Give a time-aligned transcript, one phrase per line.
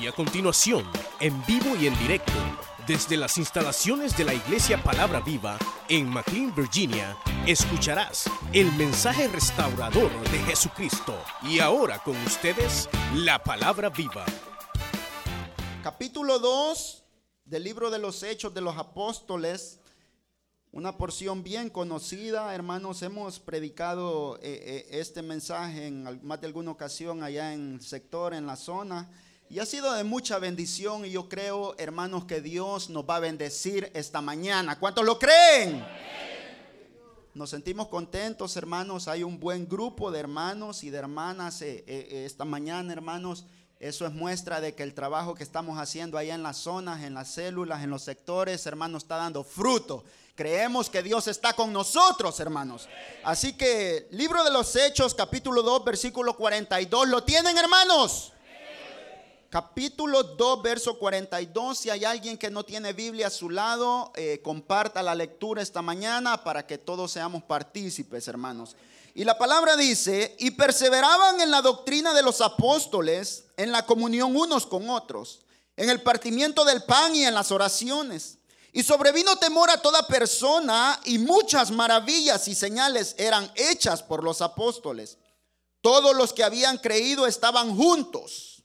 [0.00, 0.84] Y a continuación,
[1.20, 2.32] en vivo y en directo,
[2.86, 7.16] desde las instalaciones de la Iglesia Palabra Viva en McLean, Virginia,
[7.46, 11.18] escucharás el mensaje restaurador de Jesucristo.
[11.42, 14.26] Y ahora con ustedes, la Palabra Viva.
[15.82, 17.02] Capítulo 2
[17.46, 19.80] del libro de los Hechos de los Apóstoles.
[20.72, 26.70] Una porción bien conocida, hermanos, hemos predicado eh, eh, este mensaje en más de alguna
[26.70, 29.10] ocasión allá en el sector, en la zona.
[29.48, 33.20] Y ha sido de mucha bendición y yo creo, hermanos, que Dios nos va a
[33.20, 34.76] bendecir esta mañana.
[34.80, 35.86] ¿Cuántos lo creen?
[37.32, 39.06] Nos sentimos contentos, hermanos.
[39.06, 43.44] Hay un buen grupo de hermanos y de hermanas eh, eh, eh, esta mañana, hermanos.
[43.78, 47.14] Eso es muestra de que el trabajo que estamos haciendo allá en las zonas, en
[47.14, 50.02] las células, en los sectores, hermanos, está dando fruto.
[50.34, 52.88] Creemos que Dios está con nosotros, hermanos.
[53.22, 58.32] Así que, libro de los Hechos, capítulo 2, versículo 42, ¿lo tienen, hermanos?
[59.50, 61.78] Capítulo 2, verso 42.
[61.78, 65.82] Si hay alguien que no tiene Biblia a su lado, eh, comparta la lectura esta
[65.82, 68.76] mañana para que todos seamos partícipes, hermanos.
[69.14, 74.36] Y la palabra dice, y perseveraban en la doctrina de los apóstoles, en la comunión
[74.36, 75.40] unos con otros,
[75.76, 78.38] en el partimiento del pan y en las oraciones.
[78.72, 84.42] Y sobrevino temor a toda persona y muchas maravillas y señales eran hechas por los
[84.42, 85.16] apóstoles.
[85.80, 88.55] Todos los que habían creído estaban juntos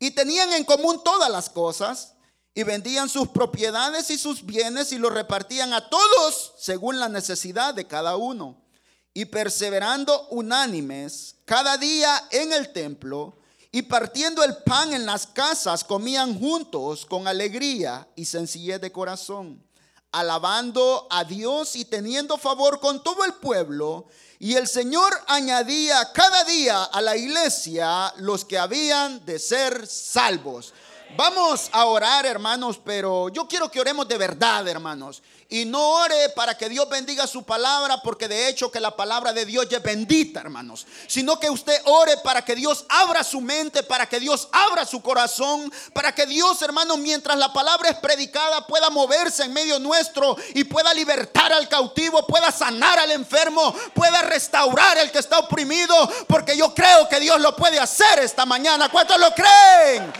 [0.00, 2.14] y tenían en común todas las cosas
[2.54, 7.74] y vendían sus propiedades y sus bienes y los repartían a todos según la necesidad
[7.74, 8.60] de cada uno.
[9.12, 13.36] Y perseverando unánimes cada día en el templo
[13.70, 19.62] y partiendo el pan en las casas, comían juntos con alegría y sencillez de corazón,
[20.12, 24.06] alabando a Dios y teniendo favor con todo el pueblo.
[24.38, 30.72] Y el Señor añadía cada día a la iglesia los que habían de ser salvos.
[31.16, 35.22] Vamos a orar, hermanos, pero yo quiero que oremos de verdad, hermanos.
[35.48, 39.32] Y no ore para que Dios bendiga su palabra, porque de hecho que la palabra
[39.32, 40.86] de Dios es bendita, hermanos.
[41.08, 45.02] Sino que usted ore para que Dios abra su mente, para que Dios abra su
[45.02, 50.36] corazón, para que Dios, hermanos, mientras la palabra es predicada, pueda moverse en medio nuestro
[50.54, 55.94] y pueda libertar al cautivo, pueda sanar al enfermo, pueda restaurar al que está oprimido,
[56.28, 58.88] porque yo creo que Dios lo puede hacer esta mañana.
[58.88, 60.12] ¿Cuántos lo creen?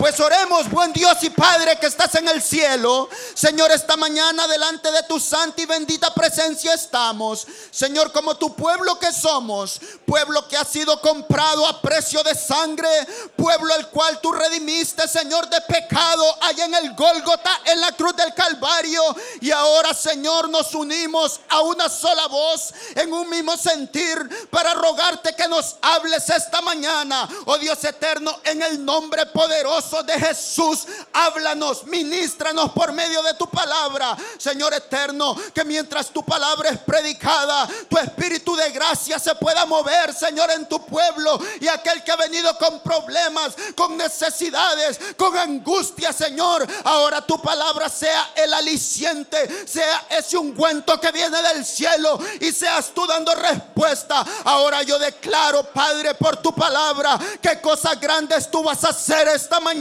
[0.00, 3.10] Pues oremos, buen Dios y Padre que estás en el cielo.
[3.34, 7.46] Señor, esta mañana delante de tu santa y bendita presencia estamos.
[7.70, 12.88] Señor, como tu pueblo que somos, pueblo que ha sido comprado a precio de sangre,
[13.36, 18.16] pueblo el cual tú redimiste, Señor, de pecado allá en el Gólgota, en la cruz
[18.16, 19.02] del Calvario.
[19.42, 25.34] Y ahora, Señor, nos unimos a una sola voz, en un mismo sentir, para rogarte
[25.34, 31.84] que nos hables esta mañana, oh Dios eterno, en el nombre poderoso de Jesús, háblanos,
[31.84, 37.98] ministranos por medio de tu palabra, Señor eterno, que mientras tu palabra es predicada, tu
[37.98, 41.40] espíritu de gracia se pueda mover, Señor, en tu pueblo.
[41.60, 47.88] Y aquel que ha venido con problemas, con necesidades, con angustia, Señor, ahora tu palabra
[47.88, 54.24] sea el aliciente, sea ese ungüento que viene del cielo y seas tú dando respuesta.
[54.44, 59.58] Ahora yo declaro, Padre, por tu palabra, que cosas grandes tú vas a hacer esta
[59.58, 59.79] mañana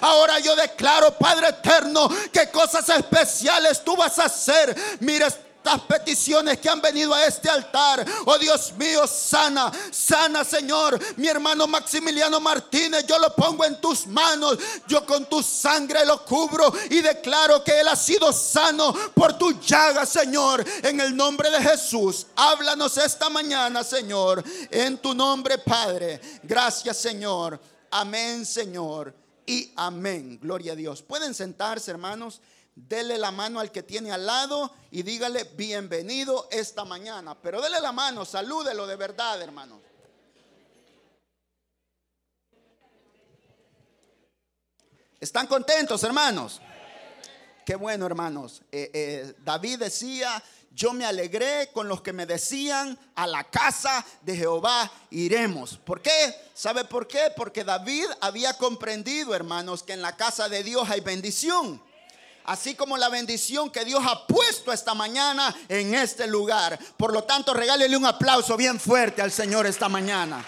[0.00, 4.76] Ahora yo declaro, Padre eterno, que cosas especiales tú vas a hacer.
[5.00, 5.28] Mira
[5.62, 8.04] estas peticiones que han venido a este altar.
[8.24, 10.98] Oh Dios mío, sana, sana Señor.
[11.16, 14.56] Mi hermano Maximiliano Martínez, yo lo pongo en tus manos.
[14.88, 19.60] Yo con tu sangre lo cubro y declaro que él ha sido sano por tu
[19.60, 20.64] llaga, Señor.
[20.82, 24.42] En el nombre de Jesús, háblanos esta mañana, Señor.
[24.70, 26.20] En tu nombre, Padre.
[26.42, 27.60] Gracias, Señor.
[27.90, 29.19] Amén, Señor
[29.50, 30.38] y amén.
[30.40, 31.02] Gloria a Dios.
[31.02, 32.40] Pueden sentarse, hermanos.
[32.76, 37.36] Dele la mano al que tiene al lado y dígale bienvenido esta mañana.
[37.42, 39.80] Pero dele la mano, salúdelo de verdad, hermano.
[45.18, 46.60] ¿Están contentos, hermanos?
[47.66, 48.62] Qué bueno, hermanos.
[48.70, 54.04] Eh, eh, David decía, yo me alegré con los que me decían, a la casa
[54.22, 55.76] de Jehová iremos.
[55.78, 56.34] ¿Por qué?
[56.54, 57.32] ¿Sabe por qué?
[57.36, 61.82] Porque David había comprendido, hermanos, que en la casa de Dios hay bendición.
[62.44, 66.78] Así como la bendición que Dios ha puesto esta mañana en este lugar.
[66.96, 70.44] Por lo tanto, regálele un aplauso bien fuerte al Señor esta mañana.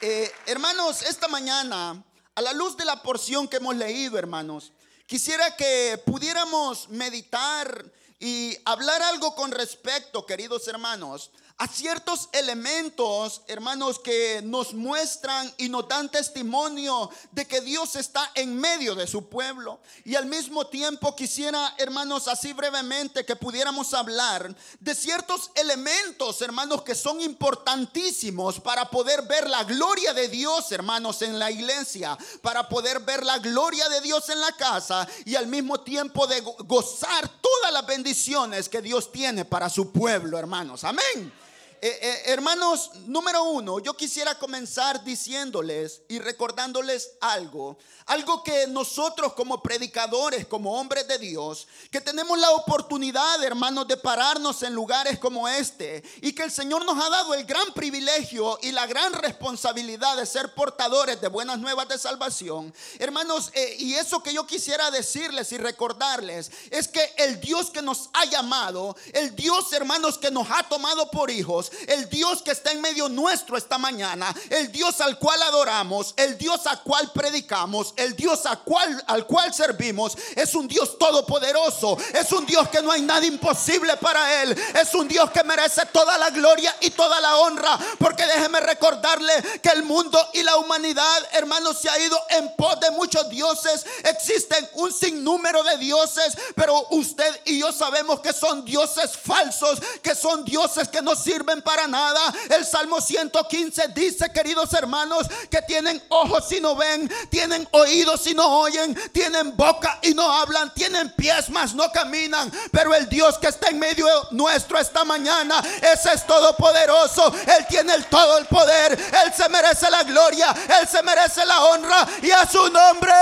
[0.00, 2.00] Eh, hermanos, esta mañana,
[2.34, 4.72] a la luz de la porción que hemos leído, hermanos,
[5.08, 7.90] Quisiera que pudiéramos meditar
[8.20, 15.68] y hablar algo con respecto, queridos hermanos, a ciertos elementos, hermanos, que nos muestran y
[15.68, 19.80] nos dan testimonio de que Dios está en medio de su pueblo.
[20.04, 26.82] Y al mismo tiempo quisiera, hermanos, así brevemente que pudiéramos hablar de ciertos elementos, hermanos,
[26.82, 32.68] que son importantísimos para poder ver la gloria de Dios, hermanos, en la iglesia, para
[32.68, 37.28] poder ver la gloria de Dios en la casa y al mismo tiempo de gozar
[37.40, 40.84] todas las bendiciones que Dios tiene para su pueblo, hermanos.
[40.84, 41.47] Amén.
[41.80, 49.34] Eh, eh, hermanos, número uno, yo quisiera comenzar diciéndoles y recordándoles algo, algo que nosotros
[49.34, 55.20] como predicadores, como hombres de Dios, que tenemos la oportunidad, hermanos, de pararnos en lugares
[55.20, 59.12] como este y que el Señor nos ha dado el gran privilegio y la gran
[59.12, 62.74] responsabilidad de ser portadores de buenas nuevas de salvación.
[62.98, 67.82] Hermanos, eh, y eso que yo quisiera decirles y recordarles es que el Dios que
[67.82, 72.52] nos ha llamado, el Dios, hermanos, que nos ha tomado por hijos, el Dios que
[72.52, 77.10] está en medio nuestro esta mañana, el Dios al cual adoramos, el Dios al cual
[77.12, 82.68] predicamos, el Dios al cual, al cual servimos, es un Dios todopoderoso, es un Dios
[82.68, 86.74] que no hay nada imposible para él, es un Dios que merece toda la gloria
[86.80, 89.32] y toda la honra, porque déjeme recordarle
[89.62, 93.84] que el mundo y la humanidad, hermanos, se ha ido en pos de muchos dioses,
[94.04, 100.14] existen un sinnúmero de dioses, pero usted y yo sabemos que son dioses falsos, que
[100.14, 102.20] son dioses que no sirven para nada.
[102.50, 108.34] El Salmo 115 dice, queridos hermanos, que tienen ojos y no ven, tienen oídos y
[108.34, 112.50] no oyen, tienen boca y no hablan, tienen pies mas no caminan.
[112.72, 117.32] Pero el Dios que está en medio nuestro esta mañana, ese es todopoderoso.
[117.46, 118.92] Él tiene el todo el poder.
[118.92, 123.12] Él se merece la gloria, Él se merece la honra y a su nombre.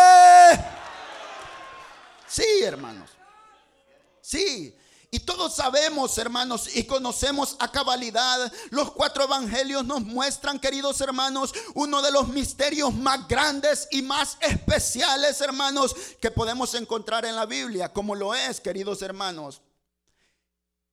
[2.27, 3.11] Sí, hermanos.
[4.21, 4.76] Sí,
[5.17, 8.53] y todos sabemos, hermanos, y conocemos a cabalidad.
[8.69, 14.37] Los cuatro evangelios nos muestran, queridos hermanos, uno de los misterios más grandes y más
[14.43, 19.63] especiales, hermanos, que podemos encontrar en la Biblia, como lo es, queridos hermanos,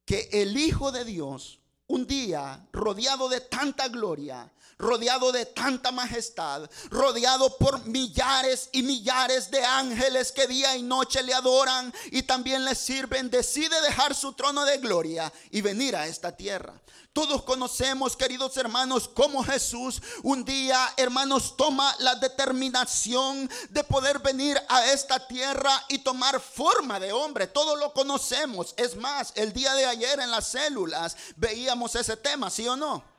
[0.05, 4.49] que el Hijo de Dios, un día rodeado de tanta gloria,
[4.83, 11.23] rodeado de tanta majestad, rodeado por millares y millares de ángeles que día y noche
[11.23, 16.05] le adoran y también le sirven, decide dejar su trono de gloria y venir a
[16.05, 16.73] esta tierra.
[17.13, 24.59] Todos conocemos, queridos hermanos, cómo Jesús un día, hermanos, toma la determinación de poder venir
[24.67, 27.45] a esta tierra y tomar forma de hombre.
[27.45, 28.73] Todos lo conocemos.
[28.77, 33.12] Es más, el día de ayer en las células veíamos ese tema, ¿sí o no?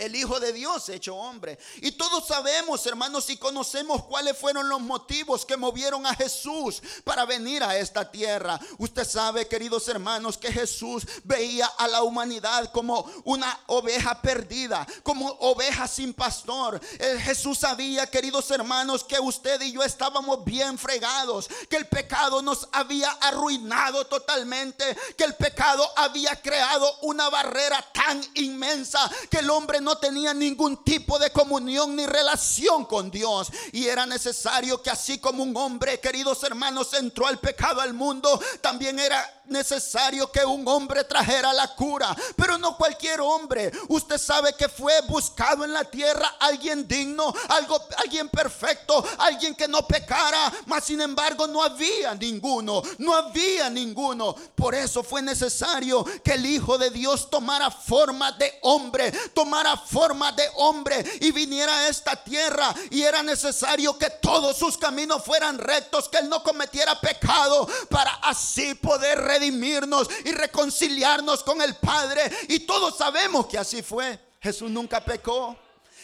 [0.00, 1.58] El Hijo de Dios hecho hombre.
[1.76, 7.24] Y todos sabemos, hermanos, y conocemos cuáles fueron los motivos que movieron a Jesús para
[7.24, 8.58] venir a esta tierra.
[8.78, 15.28] Usted sabe, queridos hermanos, que Jesús veía a la humanidad como una oveja perdida, como
[15.40, 16.80] oveja sin pastor.
[17.22, 22.68] Jesús sabía, queridos hermanos, que usted y yo estábamos bien fregados, que el pecado nos
[22.72, 29.80] había arruinado totalmente, que el pecado había creado una barrera tan inmensa que el hombre
[29.80, 33.48] no no tenía ningún tipo de comunión ni relación con Dios.
[33.72, 38.40] Y era necesario que así como un hombre, queridos hermanos, entró al pecado al mundo,
[38.60, 43.70] también era necesario que un hombre trajera la cura, pero no cualquier hombre.
[43.88, 49.68] Usted sabe que fue buscado en la tierra alguien digno, algo, alguien perfecto, alguien que
[49.68, 54.34] no pecara, mas sin embargo no había ninguno, no había ninguno.
[54.54, 60.32] Por eso fue necesario que el Hijo de Dios tomara forma de hombre, tomara forma
[60.32, 65.58] de hombre y viniera a esta tierra y era necesario que todos sus caminos fueran
[65.58, 72.22] rectos, que él no cometiera pecado para así poder y reconciliarnos con el Padre.
[72.48, 74.18] Y todos sabemos que así fue.
[74.40, 75.56] Jesús nunca pecó.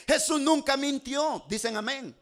[0.06, 1.44] Jesús nunca mintió.
[1.48, 2.16] Dicen amén.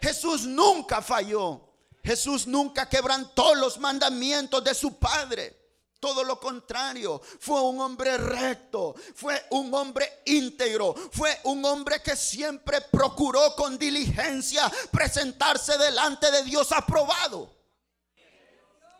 [0.00, 1.60] Jesús nunca falló.
[2.02, 5.64] Jesús nunca quebrantó los mandamientos de su Padre.
[5.98, 12.14] Todo lo contrario, fue un hombre recto, fue un hombre íntegro, fue un hombre que
[12.14, 17.53] siempre procuró con diligencia presentarse delante de Dios aprobado.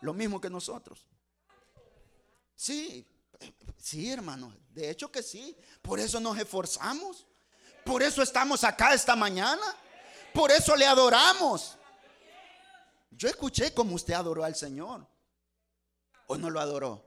[0.04, 1.06] Lo mismo que nosotros.
[2.54, 3.06] Sí,
[3.78, 5.56] sí, hermano, de hecho que sí.
[5.80, 7.26] Por eso nos esforzamos.
[7.87, 9.62] Por eso estamos acá esta mañana.
[10.34, 11.78] Por eso le adoramos.
[13.12, 15.06] Yo escuché cómo usted adoró al Señor.
[16.26, 17.03] ¿O no lo adoró?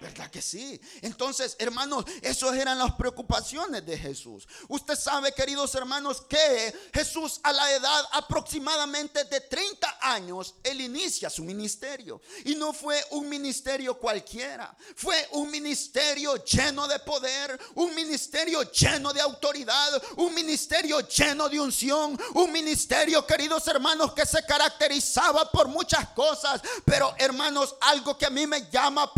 [0.00, 0.80] ¿Verdad que sí?
[1.02, 4.46] Entonces, hermanos, esas eran las preocupaciones de Jesús.
[4.68, 11.28] Usted sabe, queridos hermanos, que Jesús a la edad aproximadamente de 30 años, él inicia
[11.28, 12.20] su ministerio.
[12.44, 19.12] Y no fue un ministerio cualquiera, fue un ministerio lleno de poder, un ministerio lleno
[19.12, 25.66] de autoridad, un ministerio lleno de unción, un ministerio, queridos hermanos, que se caracterizaba por
[25.66, 26.60] muchas cosas.
[26.84, 29.12] Pero hermanos, algo que a mí me llama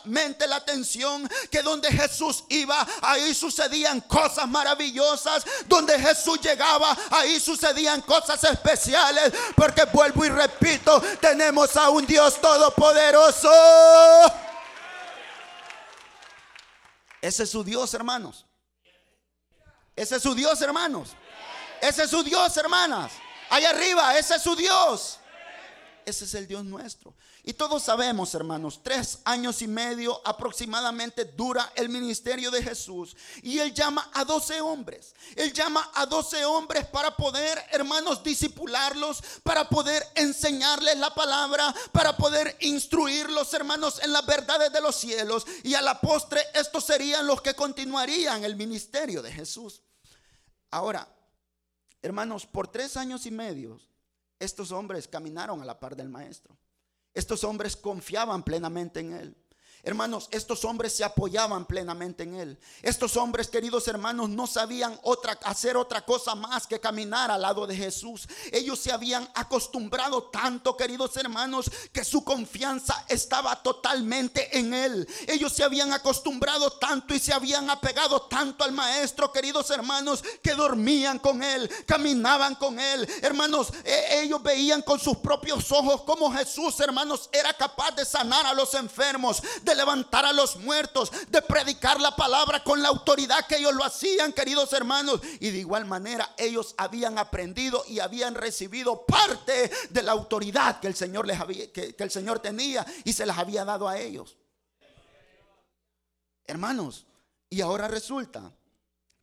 [0.00, 7.40] poderosamente la atención, que donde Jesús iba, ahí sucedían cosas maravillosas, donde Jesús llegaba, ahí
[7.40, 13.50] sucedían cosas especiales, porque vuelvo y repito, tenemos a un Dios todopoderoso.
[17.20, 18.46] Ese es su Dios, hermanos.
[19.94, 21.10] Ese es su Dios, hermanos.
[21.82, 23.12] Ese es su Dios, hermanas.
[23.50, 25.18] Allá arriba, ese es su Dios.
[26.06, 27.14] Ese es el Dios nuestro.
[27.50, 33.16] Y todos sabemos, hermanos, tres años y medio aproximadamente dura el ministerio de Jesús.
[33.42, 35.16] Y Él llama a doce hombres.
[35.34, 42.16] Él llama a doce hombres para poder, hermanos, disipularlos, para poder enseñarles la palabra, para
[42.16, 45.44] poder instruirlos, hermanos, en las verdades de los cielos.
[45.64, 49.82] Y a la postre, estos serían los que continuarían el ministerio de Jesús.
[50.70, 51.08] Ahora,
[52.00, 53.80] hermanos, por tres años y medio,
[54.38, 56.59] estos hombres caminaron a la par del maestro.
[57.14, 59.36] Estos hombres confiaban plenamente en él.
[59.82, 62.58] Hermanos, estos hombres se apoyaban plenamente en él.
[62.82, 67.66] Estos hombres, queridos hermanos, no sabían otra, hacer otra cosa más que caminar al lado
[67.66, 68.28] de Jesús.
[68.52, 75.08] Ellos se habían acostumbrado tanto, queridos hermanos, que su confianza estaba totalmente en él.
[75.26, 80.54] Ellos se habían acostumbrado tanto y se habían apegado tanto al maestro, queridos hermanos, que
[80.54, 83.08] dormían con él, caminaban con él.
[83.22, 88.44] Hermanos, e, ellos veían con sus propios ojos cómo Jesús, hermanos, era capaz de sanar
[88.44, 93.46] a los enfermos de levantar a los muertos, de predicar la palabra con la autoridad
[93.46, 95.20] que ellos lo hacían, queridos hermanos.
[95.40, 100.86] Y de igual manera ellos habían aprendido y habían recibido parte de la autoridad que
[100.86, 103.98] el Señor les había, que, que el Señor tenía y se las había dado a
[103.98, 104.36] ellos.
[106.44, 107.06] Hermanos,
[107.48, 108.52] y ahora resulta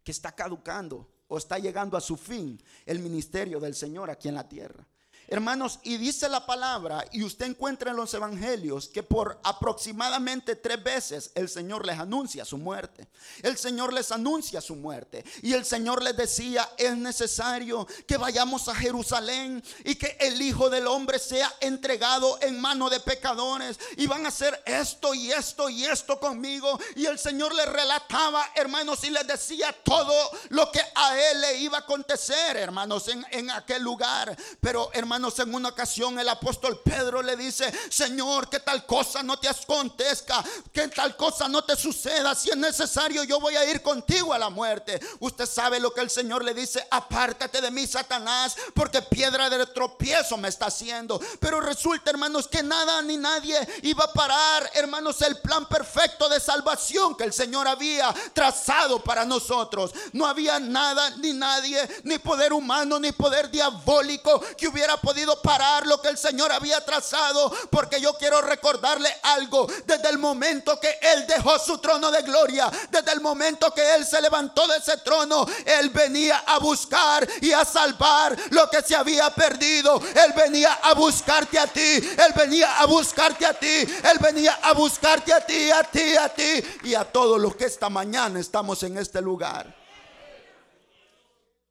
[0.03, 4.35] que está caducando o está llegando a su fin el ministerio del Señor aquí en
[4.35, 4.87] la tierra.
[5.29, 10.81] Hermanos, y dice la palabra, y usted encuentra en los evangelios que por aproximadamente tres
[10.81, 13.09] veces el Señor les anuncia su muerte.
[13.43, 15.25] El Señor les anuncia su muerte.
[15.41, 20.69] Y el Señor les decía, es necesario que vayamos a Jerusalén y que el Hijo
[20.69, 23.77] del Hombre sea entregado en mano de pecadores.
[23.97, 26.79] Y van a hacer esto y esto y esto conmigo.
[26.95, 30.15] Y el Señor les relataba, hermanos, y les decía todo
[30.49, 34.33] lo que a él le iba a acontecer, hermanos, en, en aquel lugar.
[34.61, 39.37] Pero, hermanos, en una ocasión el apóstol Pedro le dice, Señor, que tal cosa no
[39.37, 42.35] te acontezca, que tal cosa no te suceda.
[42.35, 44.99] Si es necesario, yo voy a ir contigo a la muerte.
[45.19, 49.65] Usted sabe lo que el Señor le dice, apártate de mí, Satanás, porque piedra de
[49.67, 51.19] tropiezo me está haciendo.
[51.39, 56.39] Pero resulta, hermanos, que nada ni nadie iba a parar, hermanos, el plan perfecto de
[56.39, 59.91] salvación que el Señor había trazado para nosotros.
[60.13, 65.87] No había nada ni nadie, ni poder humano, ni poder diabólico que hubiera podido parar
[65.87, 67.49] lo que el Señor había trazado.
[67.69, 69.65] Porque yo quiero recordarle algo.
[69.85, 74.05] Desde el momento que Él dejó su trono de gloria, desde el momento que Él
[74.05, 78.97] se levantó de ese trono, Él venía a buscar y a salvar lo que se
[78.97, 79.97] había perdido.
[79.97, 81.79] Él venía a buscarte a ti.
[81.79, 83.67] Él venía a buscarte a ti.
[83.67, 87.63] Él venía a buscarte a ti, a ti, a ti y a todos los que
[87.63, 89.73] esta mañana estamos en este lugar.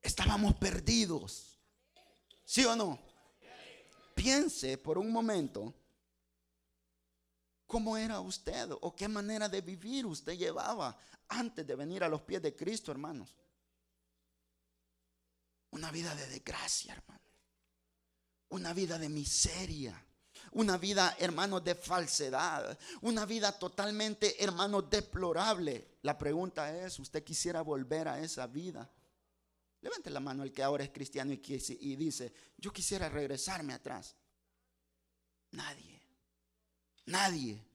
[0.00, 1.60] Estábamos perdidos.
[2.46, 3.05] ¿Sí o no?
[4.16, 5.74] Piense por un momento
[7.66, 12.22] cómo era usted o qué manera de vivir usted llevaba antes de venir a los
[12.22, 13.36] pies de Cristo, hermanos.
[15.72, 17.20] Una vida de desgracia, hermano.
[18.48, 20.02] Una vida de miseria.
[20.52, 22.78] Una vida, hermanos, de falsedad.
[23.02, 25.98] Una vida totalmente, hermanos, deplorable.
[26.00, 28.90] La pregunta es, ¿usted quisiera volver a esa vida?
[29.80, 31.40] Levante la mano el que ahora es cristiano y,
[31.80, 34.16] y dice, yo quisiera regresarme atrás.
[35.52, 36.00] Nadie,
[37.06, 37.65] nadie.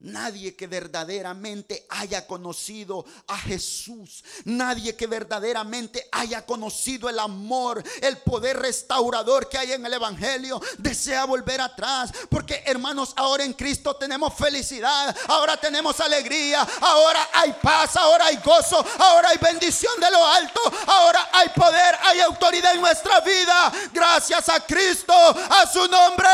[0.00, 4.22] Nadie que verdaderamente haya conocido a Jesús.
[4.44, 10.62] Nadie que verdaderamente haya conocido el amor, el poder restaurador que hay en el Evangelio,
[10.78, 12.12] desea volver atrás.
[12.30, 18.36] Porque hermanos, ahora en Cristo tenemos felicidad, ahora tenemos alegría, ahora hay paz, ahora hay
[18.36, 23.72] gozo, ahora hay bendición de lo alto, ahora hay poder, hay autoridad en nuestra vida.
[23.92, 26.28] Gracias a Cristo, a su nombre.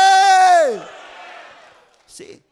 [2.05, 2.45] Sí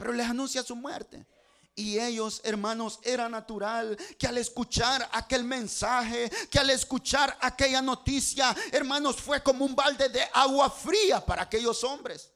[0.00, 1.26] pero les anuncia su muerte.
[1.74, 8.56] Y ellos, hermanos, era natural que al escuchar aquel mensaje, que al escuchar aquella noticia,
[8.72, 12.32] hermanos, fue como un balde de agua fría para aquellos hombres.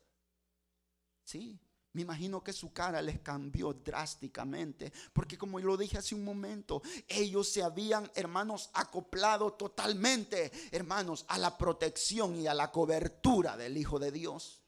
[1.25, 1.59] Sí,
[1.95, 6.83] me imagino que su cara les cambió drásticamente, porque como lo dije hace un momento,
[7.09, 13.79] ellos se habían, hermanos, acoplado totalmente, hermanos, a la protección y a la cobertura del
[13.79, 14.64] Hijo de Dios.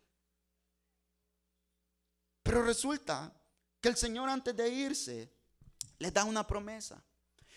[2.47, 3.33] Pero resulta
[3.81, 5.33] que el Señor antes de irse
[5.99, 7.03] les da una promesa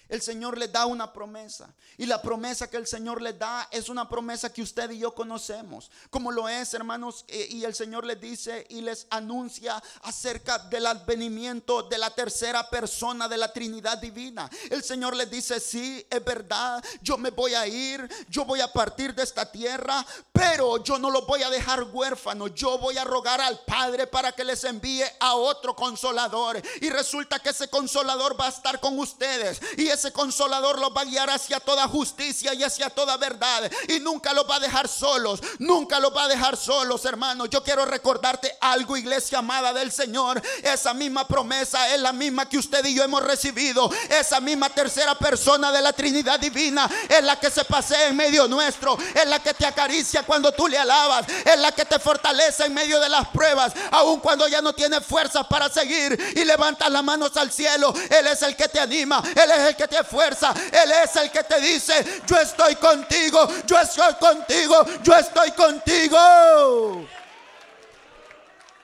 [0.10, 1.74] el Señor les da una promesa.
[1.98, 5.14] Y la promesa que el Señor les da es una promesa que usted y yo
[5.14, 5.92] conocemos.
[6.10, 10.88] Como lo es, hermanos, eh, y el Señor les dice y les anuncia acerca del
[10.88, 14.50] advenimiento de la tercera persona de la Trinidad Divina.
[14.70, 18.72] El Señor les dice, sí, es verdad, yo me voy a ir, yo voy a
[18.72, 22.54] partir de esta tierra, pero yo no los voy a dejar huérfanos.
[22.56, 26.62] Yo voy a rogar al Padre para que les envíe a otro consolador.
[26.82, 29.62] Y resulta que ese consolador va a estar con ustedes.
[29.78, 33.70] Y ese consolador los va a guiar hacia toda justicia y hacia toda verdad.
[33.90, 35.42] Y nunca los va a dejar solos.
[35.60, 37.50] Nunca los va a dejar solos, hermanos.
[37.50, 40.42] Yo quiero recordarte algo, iglesia amada del Señor.
[40.64, 43.92] Esa misma promesa es la misma que usted y yo hemos recibido.
[44.10, 48.48] Esa misma tercera persona de la Trinidad Divina es la que se pasea en medio
[48.48, 48.98] nuestro.
[49.14, 51.26] Es la que te acaricia cuando tú le alabas.
[51.44, 53.74] Es la que te fortalece en medio de las pruebas.
[53.92, 57.94] Aun cuando ya no tienes fuerzas para seguir y levantas las manos al cielo.
[58.10, 59.22] Él es el que te anima.
[59.36, 60.54] Él es el que te fuerza.
[60.72, 67.08] Él es el que te dice, yo estoy contigo, yo estoy contigo, yo estoy contigo.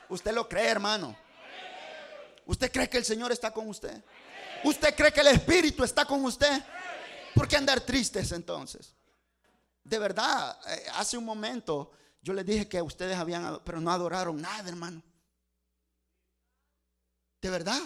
[0.09, 1.15] ¿Usted lo cree, hermano?
[2.45, 4.03] ¿Usted cree que el Señor está con usted?
[4.63, 6.61] ¿Usted cree que el Espíritu está con usted?
[7.33, 8.93] ¿Por qué andar tristes entonces?
[9.83, 14.41] De verdad, eh, hace un momento yo les dije que ustedes habían, pero no adoraron
[14.41, 15.03] nada, hermano.
[17.39, 17.79] De verdad.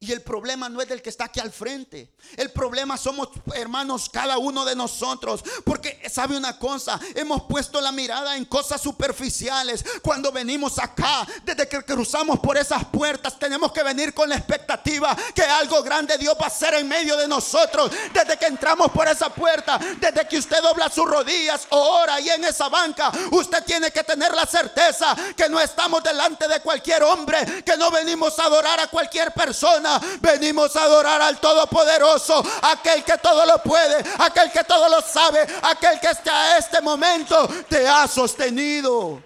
[0.00, 2.14] Y el problema no es del que está aquí al frente.
[2.36, 5.42] El problema somos hermanos cada uno de nosotros.
[5.64, 9.84] Porque sabe una cosa, hemos puesto la mirada en cosas superficiales.
[10.00, 15.16] Cuando venimos acá, desde que cruzamos por esas puertas, tenemos que venir con la expectativa
[15.34, 17.90] que algo grande Dios va a hacer en medio de nosotros.
[18.14, 22.28] Desde que entramos por esa puerta, desde que usted dobla sus rodillas o ora ahí
[22.28, 27.02] en esa banca, usted tiene que tener la certeza que no estamos delante de cualquier
[27.02, 29.87] hombre, que no venimos a adorar a cualquier persona
[30.20, 35.46] venimos a adorar al Todopoderoso, aquel que todo lo puede, aquel que todo lo sabe,
[35.62, 39.22] aquel que hasta este momento te ha sostenido.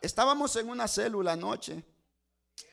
[0.00, 1.82] Estábamos en una célula anoche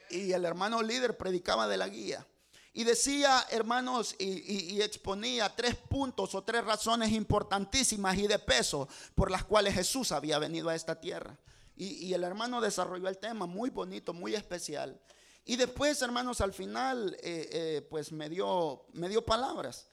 [0.09, 2.27] y el hermano líder predicaba de la guía.
[2.73, 9.29] Y decía, hermanos, y, exponía tres puntos o tres razones importantísimas y de peso por
[9.29, 11.37] las cuales Jesús había venido a esta tierra.
[11.75, 15.01] Y, y el hermano desarrolló el tema muy bonito, muy especial.
[15.45, 19.87] Y después, hermanos, al final, eh, eh, pues me dio, me dio palabras.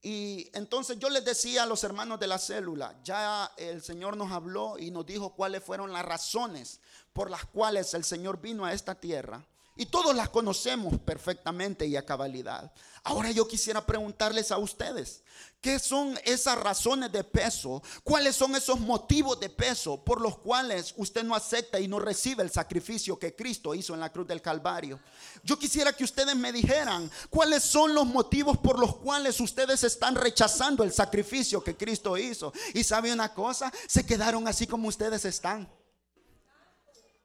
[0.00, 4.32] Y entonces yo les decía a los hermanos de la célula, ya el Señor nos
[4.32, 6.80] habló y nos dijo cuáles fueron las razones
[7.12, 9.46] por las cuales el Señor vino a esta tierra.
[9.74, 12.70] Y todos las conocemos perfectamente y a cabalidad.
[13.04, 15.22] Ahora yo quisiera preguntarles a ustedes,
[15.62, 17.82] ¿qué son esas razones de peso?
[18.04, 22.42] ¿Cuáles son esos motivos de peso por los cuales usted no acepta y no recibe
[22.42, 25.00] el sacrificio que Cristo hizo en la cruz del Calvario?
[25.42, 30.14] Yo quisiera que ustedes me dijeran cuáles son los motivos por los cuales ustedes están
[30.14, 32.52] rechazando el sacrificio que Cristo hizo.
[32.74, 35.66] Y sabe una cosa, se quedaron así como ustedes están,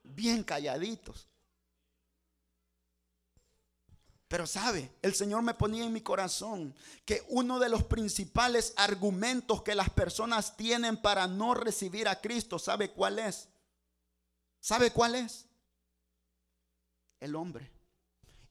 [0.01, 1.27] bien calladitos.
[4.27, 9.63] Pero sabe, el Señor me ponía en mi corazón que uno de los principales argumentos
[9.63, 13.47] que las personas tienen para no recibir a Cristo, ¿sabe cuál es?
[14.59, 15.45] ¿Sabe cuál es?
[17.21, 17.71] El hombre.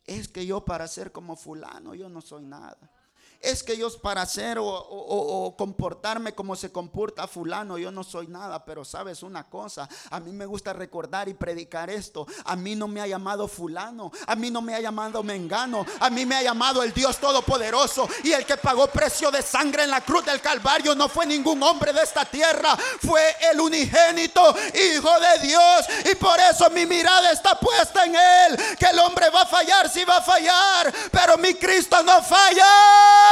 [0.04, 2.95] Es que yo para ser como fulano, yo no soy nada
[3.40, 8.64] es que yo para hacer o, comportarme como se comporta fulano, yo no soy nada,
[8.64, 12.88] pero sabes una cosa, a mí me gusta recordar y predicar esto, a mí no
[12.88, 16.42] me ha llamado fulano, a mí no me ha llamado mengano, a mí me ha
[16.42, 20.40] llamado el Dios Todopoderoso y el que pagó precio de sangre en la cruz del
[20.40, 26.14] Calvario no fue ningún hombre de esta tierra, fue el unigénito Hijo de Dios y
[26.16, 30.05] por eso mi mirada está puesta en Él, que el hombre va a fallar, si
[30.05, 33.25] va a fallar, pero mi Cristo no falla.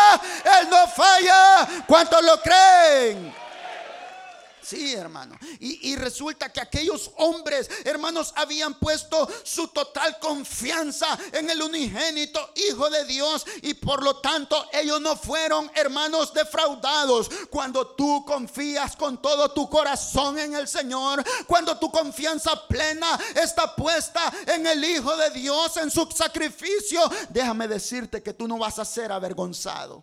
[0.61, 1.66] Él no falla.
[1.87, 3.43] ¿Cuántos lo creen?
[4.64, 5.37] Sí, hermano.
[5.61, 12.88] Y, resulta que aquellos hombres, hermanos, habían puesto su total confianza en el unigénito Hijo
[12.88, 13.44] de Dios.
[13.62, 17.29] Y por lo tanto, ellos no fueron, hermanos, defraudados.
[17.50, 23.77] Cuando tú confías con todo tu corazón en el Señor, cuando tu confianza plena está
[23.77, 28.79] puesta en el Hijo de Dios, en su sacrificio, déjame decirte que tú no vas
[28.79, 30.03] a ser avergonzado.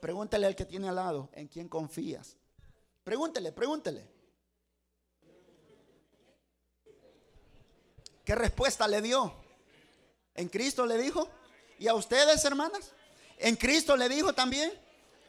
[0.00, 2.36] Pregúntale al que tiene al lado, ¿en quién confías?
[3.04, 4.06] Pregúntele, pregúntele.
[8.24, 9.34] ¿Qué respuesta le dio?
[10.34, 11.28] ¿En Cristo le dijo?
[11.78, 12.92] ¿Y a ustedes, hermanas?
[13.38, 14.72] ¿En Cristo le dijo también?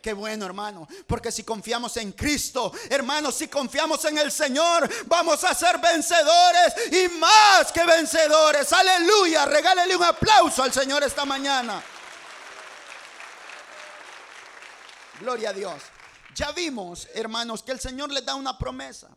[0.01, 0.87] Qué bueno, hermano.
[1.07, 6.73] Porque si confiamos en Cristo, hermanos, si confiamos en el Señor, vamos a ser vencedores
[6.91, 8.71] y más que vencedores.
[8.73, 9.45] Aleluya.
[9.45, 11.81] Regálele un aplauso al Señor esta mañana.
[15.21, 15.92] Gloria a Dios.
[16.35, 19.09] Ya vimos, hermanos, que el Señor les da una promesa.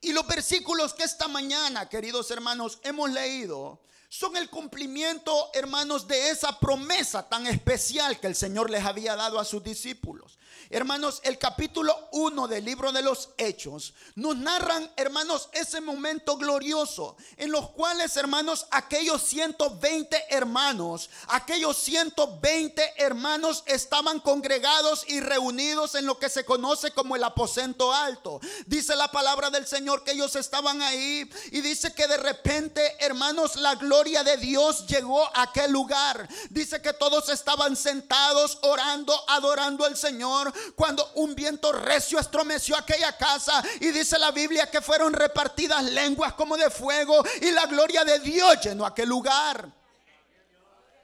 [0.00, 6.30] Y los versículos que esta mañana, queridos hermanos, hemos leído, son el cumplimiento, hermanos, de
[6.30, 10.38] esa promesa tan especial que el Señor les había dado a sus discípulos.
[10.74, 17.14] Hermanos, el capítulo 1 del libro de los Hechos nos narran, hermanos, ese momento glorioso
[17.36, 26.06] en los cuales, hermanos, aquellos 120 hermanos, aquellos 120 hermanos estaban congregados y reunidos en
[26.06, 28.40] lo que se conoce como el aposento alto.
[28.64, 33.56] Dice la palabra del Señor que ellos estaban ahí y dice que de repente, hermanos,
[33.56, 36.26] la gloria de Dios llegó a aquel lugar.
[36.48, 43.16] Dice que todos estaban sentados orando, adorando al Señor cuando un viento recio estromeció aquella
[43.16, 48.04] casa y dice la Biblia que fueron repartidas lenguas como de fuego y la gloria
[48.04, 49.81] de Dios llenó aquel lugar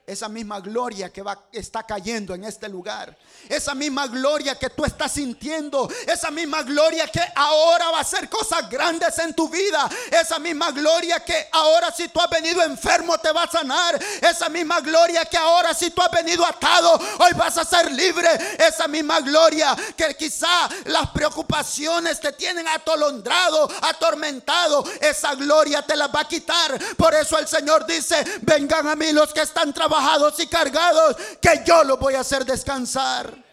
[0.09, 3.15] esa misma gloria que va, está cayendo en este lugar,
[3.47, 8.27] esa misma gloria que tú estás sintiendo, esa misma gloria que ahora va a hacer
[8.31, 13.19] cosas grandes en tu vida, esa misma gloria que ahora si tú has venido enfermo
[13.19, 17.33] te va a sanar, esa misma gloria que ahora si tú has venido atado, hoy
[17.37, 24.85] vas a ser libre, esa misma gloria que quizá las preocupaciones te tienen atolondrado, atormentado,
[25.03, 26.79] esa gloria te la va a quitar.
[26.97, 29.98] Por eso el Señor dice, vengan a mí los que están trabajando
[30.39, 33.45] y cargados, que yo los voy a hacer descansar.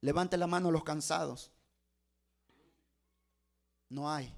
[0.00, 1.50] Levante la mano los cansados.
[3.88, 4.32] No hay.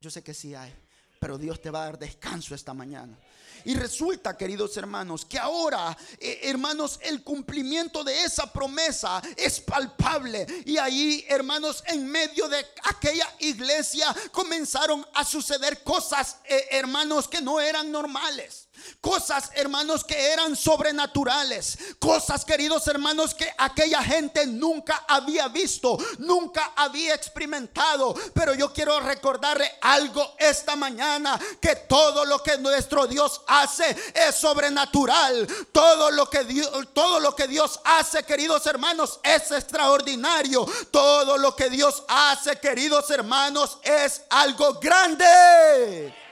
[0.00, 0.72] Yo sé que sí hay,
[1.18, 3.18] pero Dios te va a dar descanso esta mañana.
[3.64, 10.46] Y resulta, queridos hermanos, que ahora, eh, hermanos, el cumplimiento de esa promesa es palpable.
[10.64, 17.40] Y ahí, hermanos, en medio de aquella iglesia comenzaron a suceder cosas, eh, hermanos, que
[17.40, 18.65] no eran normales.
[19.00, 21.78] Cosas, hermanos, que eran sobrenaturales.
[21.98, 28.14] Cosas, queridos hermanos, que aquella gente nunca había visto, nunca había experimentado.
[28.34, 34.34] Pero yo quiero recordarle algo esta mañana, que todo lo que nuestro Dios hace es
[34.34, 35.46] sobrenatural.
[35.72, 40.66] Todo lo que Dios, todo lo que Dios hace, queridos hermanos, es extraordinario.
[40.90, 46.25] Todo lo que Dios hace, queridos hermanos, es algo grande.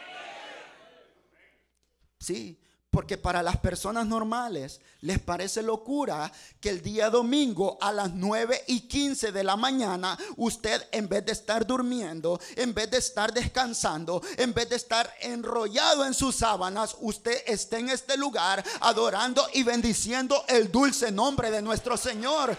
[2.24, 2.58] Sí,
[2.88, 8.64] porque para las personas normales les parece locura que el día domingo a las 9
[8.68, 13.30] y 15 de la mañana usted en vez de estar durmiendo, en vez de estar
[13.30, 19.46] descansando, en vez de estar enrollado en sus sábanas, usted esté en este lugar adorando
[19.52, 22.56] y bendiciendo el dulce nombre de nuestro Señor.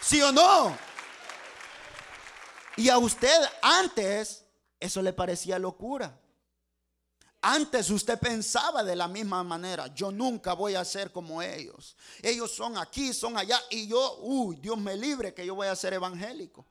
[0.00, 0.74] ¿Sí o no?
[2.78, 4.46] Y a usted antes
[4.78, 6.18] eso le parecía locura.
[7.42, 11.96] Antes usted pensaba de la misma manera, yo nunca voy a ser como ellos.
[12.20, 15.76] Ellos son aquí, son allá y yo, uy, Dios me libre que yo voy a
[15.76, 16.66] ser evangélico.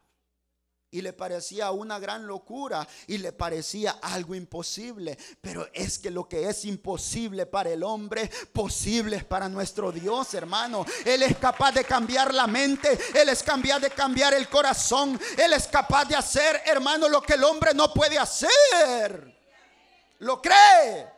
[0.92, 5.18] Y le parecía una gran locura y le parecía algo imposible.
[5.42, 10.34] Pero es que lo que es imposible para el hombre, posible es para nuestro Dios,
[10.36, 10.86] hermano.
[11.06, 15.54] Él es capaz de cambiar la mente, Él es capaz de cambiar el corazón, Él
[15.54, 19.39] es capaz de hacer, hermano, lo que el hombre no puede hacer.
[20.20, 21.12] ¿Lo cree?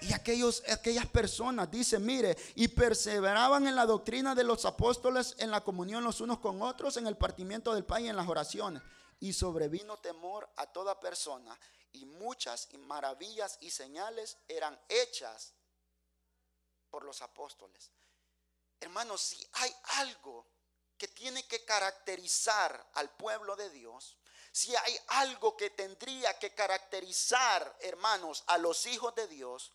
[0.00, 5.50] Y aquellos, aquellas personas, dice, mire, y perseveraban en la doctrina de los apóstoles, en
[5.50, 8.82] la comunión los unos con otros, en el partimiento del pan y en las oraciones.
[9.18, 11.58] Y sobrevino temor a toda persona,
[11.92, 15.54] y muchas maravillas y señales eran hechas
[16.90, 17.90] por los apóstoles.
[18.80, 20.46] Hermanos, si hay algo
[20.96, 24.16] que tiene que caracterizar al pueblo de Dios,
[24.52, 29.72] si hay algo que tendría que caracterizar, hermanos, a los hijos de Dios,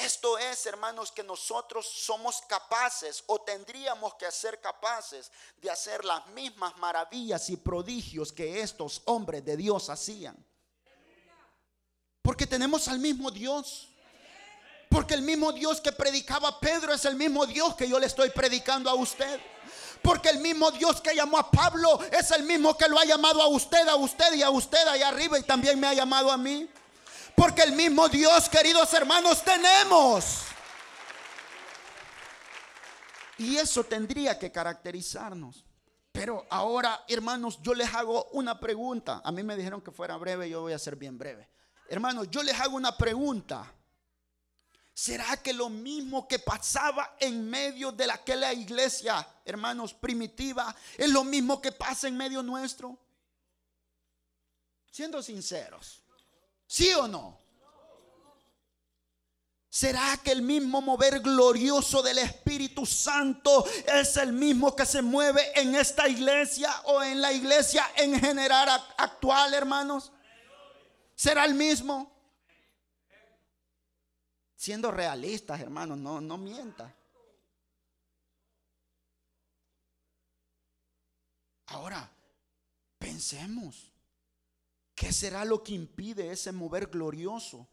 [0.00, 6.26] esto es, hermanos, que nosotros somos capaces o tendríamos que ser capaces de hacer las
[6.28, 10.36] mismas maravillas y prodigios que estos hombres de Dios hacían.
[12.22, 13.88] Porque tenemos al mismo Dios.
[14.88, 18.30] Porque el mismo Dios que predicaba Pedro es el mismo Dios que yo le estoy
[18.30, 19.40] predicando a usted.
[20.02, 23.42] Porque el mismo Dios que llamó a Pablo es el mismo que lo ha llamado
[23.42, 26.36] a usted, a usted y a usted allá arriba y también me ha llamado a
[26.36, 26.68] mí.
[27.34, 30.42] Porque el mismo Dios, queridos hermanos, tenemos.
[33.38, 35.64] Y eso tendría que caracterizarnos.
[36.12, 39.20] Pero ahora, hermanos, yo les hago una pregunta.
[39.22, 41.50] A mí me dijeron que fuera breve, yo voy a ser bien breve.
[41.88, 43.70] Hermanos, yo les hago una pregunta.
[44.98, 51.22] ¿Será que lo mismo que pasaba en medio de aquella iglesia, hermanos, primitiva, es lo
[51.22, 52.96] mismo que pasa en medio nuestro?
[54.90, 56.02] Siendo sinceros,
[56.66, 57.38] ¿sí o no?
[59.68, 65.60] ¿Será que el mismo mover glorioso del Espíritu Santo es el mismo que se mueve
[65.60, 70.10] en esta iglesia o en la iglesia en general actual, hermanos?
[71.14, 72.15] ¿Será el mismo?
[74.66, 76.92] Siendo realistas, hermanos, no, no mienta.
[81.66, 82.10] Ahora,
[82.98, 83.92] pensemos,
[84.92, 87.68] ¿qué será lo que impide ese mover glorioso?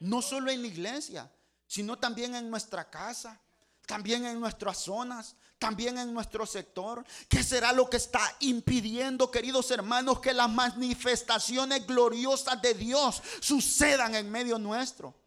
[0.00, 1.32] No solo en la iglesia,
[1.66, 3.40] sino también en nuestra casa,
[3.86, 7.06] también en nuestras zonas, también en nuestro sector.
[7.26, 14.14] ¿Qué será lo que está impidiendo, queridos hermanos, que las manifestaciones gloriosas de Dios sucedan
[14.14, 15.23] en medio nuestro?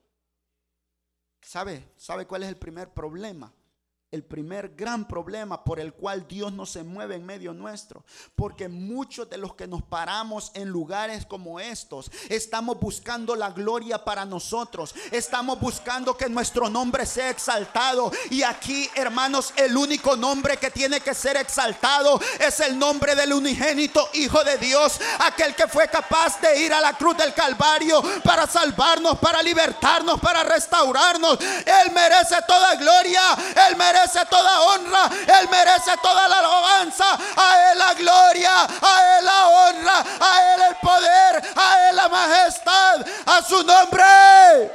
[1.47, 1.93] ¿Sabe?
[1.95, 3.53] ¿Sabe cuál es el primer problema?
[4.11, 8.05] El primer gran problema por el cual Dios no se mueve en medio nuestro.
[8.35, 14.05] Porque muchos de los que nos paramos en lugares como estos, estamos buscando la gloria
[14.05, 14.95] para nosotros.
[15.11, 18.09] Estamos buscando que nuestro nombre sea exaltado.
[18.29, 23.33] Y aquí, hermanos, el único nombre que tiene que ser exaltado es el nombre del
[23.33, 25.01] unigénito Hijo de Dios.
[25.19, 30.17] Aquel que fue capaz de ir a la cruz del Calvario para salvarnos, para libertarnos,
[30.21, 31.39] para restaurarnos.
[31.41, 33.21] Él merece toda gloria.
[33.67, 37.05] Él merece merece toda honra, Él merece toda la alabanza,
[37.35, 42.07] a Él la gloria, a Él la honra, a Él el poder, a Él la
[42.07, 44.71] majestad, a su nombre.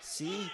[0.00, 0.50] Sí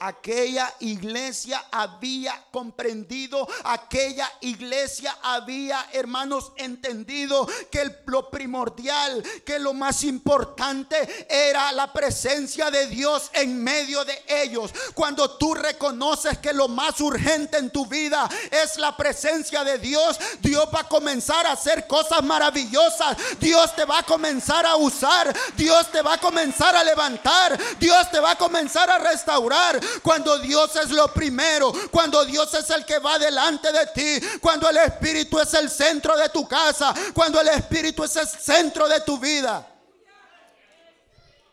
[0.00, 10.02] aquella iglesia había comprendido, aquella iglesia había, hermanos, entendido que lo primordial, que lo más
[10.04, 14.72] importante era la presencia de Dios en medio de ellos.
[14.94, 20.18] Cuando tú reconoces que lo más urgente en tu vida es la presencia de Dios,
[20.40, 23.16] Dios va a comenzar a hacer cosas maravillosas.
[23.38, 25.34] Dios te va a comenzar a usar.
[25.56, 27.58] Dios te va a comenzar a levantar.
[27.78, 29.78] Dios te va a comenzar a restaurar.
[30.02, 34.68] Cuando Dios es lo primero, cuando Dios es el que va delante de ti, cuando
[34.68, 39.00] el Espíritu es el centro de tu casa, cuando el Espíritu es el centro de
[39.00, 39.66] tu vida.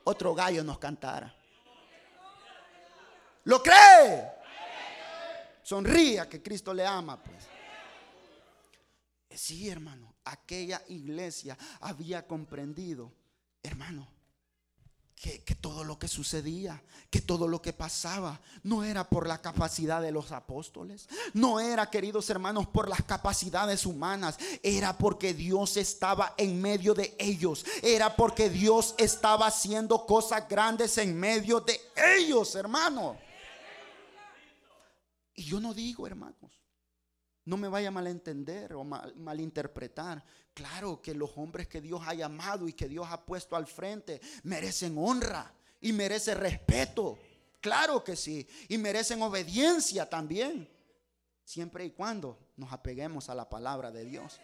[0.03, 1.33] Otro gallo nos cantara.
[3.43, 4.31] ¿Lo cree?
[5.63, 7.47] Sonría que Cristo le ama, pues.
[9.29, 13.13] Sí, hermano, aquella iglesia había comprendido,
[13.61, 14.16] hermano,
[15.19, 19.99] que, todo lo que sucedía, que todo lo que pasaba, no era por la capacidad
[19.99, 26.35] de los apóstoles, no era, queridos hermanos, por las capacidades humanas, era porque Dios estaba
[26.37, 31.81] en medio de ellos, era porque Dios estaba haciendo cosas grandes en medio de
[32.17, 33.17] ellos, hermano.
[35.33, 36.51] Y yo no digo, hermanos,
[37.47, 40.21] no me vaya a malentender o mal, malinterpretar.
[40.53, 44.19] Claro que los hombres que Dios ha llamado y que Dios ha puesto al frente
[44.43, 47.17] merecen honra y merecen respeto.
[47.61, 48.45] Claro que sí.
[48.67, 50.69] Y merecen obediencia también.
[51.45, 54.41] Siempre y cuando nos apeguemos a la palabra de Dios.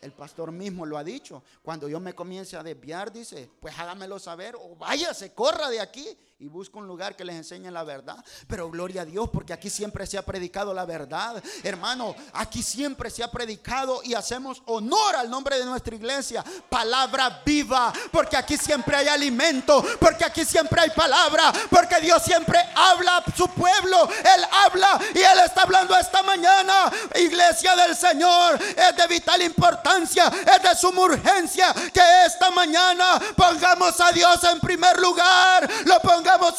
[0.00, 1.42] El pastor mismo lo ha dicho.
[1.60, 6.16] Cuando yo me comience a desviar, dice, pues hágamelo saber o váyase, corra de aquí
[6.40, 8.16] y busca un lugar que les enseñe la verdad.
[8.46, 11.42] Pero gloria a Dios, porque aquí siempre se ha predicado la verdad.
[11.62, 16.42] Hermano, aquí siempre se ha predicado y hacemos honor al nombre de nuestra iglesia.
[16.70, 22.58] Palabra viva, porque aquí siempre hay alimento, porque aquí siempre hay palabra, porque Dios siempre
[22.74, 24.08] habla a su pueblo.
[24.08, 26.90] Él habla y Él está hablando esta mañana.
[27.16, 34.00] Iglesia del Señor, es de vital importancia, es de suma urgencia que esta mañana pongamos
[34.00, 35.68] a Dios en primer lugar.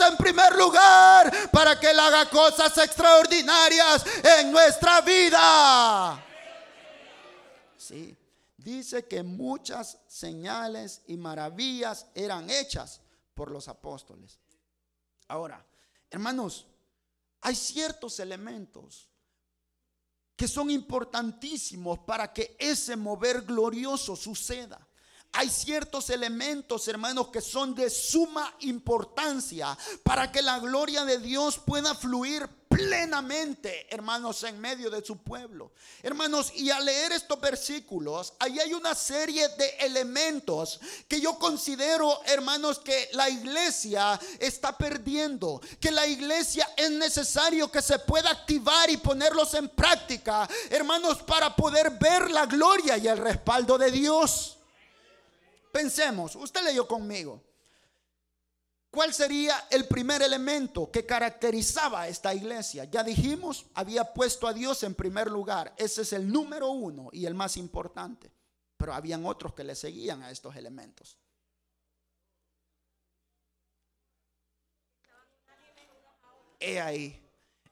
[0.09, 4.03] En primer lugar para que Él haga cosas extraordinarias
[4.39, 6.25] en nuestra vida.
[7.77, 8.15] Sí,
[8.57, 13.01] dice que muchas señales y maravillas eran hechas
[13.33, 14.39] por los apóstoles.
[15.27, 15.65] Ahora,
[16.09, 16.67] hermanos,
[17.41, 19.09] hay ciertos elementos
[20.35, 24.85] que son importantísimos para que ese mover glorioso suceda.
[25.33, 31.57] Hay ciertos elementos, hermanos, que son de suma importancia para que la gloria de Dios
[31.57, 35.71] pueda fluir plenamente, hermanos, en medio de su pueblo.
[36.03, 42.21] Hermanos, y al leer estos versículos, ahí hay una serie de elementos que yo considero,
[42.25, 48.89] hermanos, que la iglesia está perdiendo, que la iglesia es necesario que se pueda activar
[48.89, 54.57] y ponerlos en práctica, hermanos, para poder ver la gloria y el respaldo de Dios.
[55.71, 57.41] Pensemos, usted leyó conmigo.
[58.91, 62.83] ¿Cuál sería el primer elemento que caracterizaba a esta iglesia?
[62.83, 65.73] Ya dijimos, había puesto a Dios en primer lugar.
[65.77, 68.29] Ese es el número uno y el más importante.
[68.75, 71.17] Pero habían otros que le seguían a estos elementos.
[76.59, 77.30] He ahí,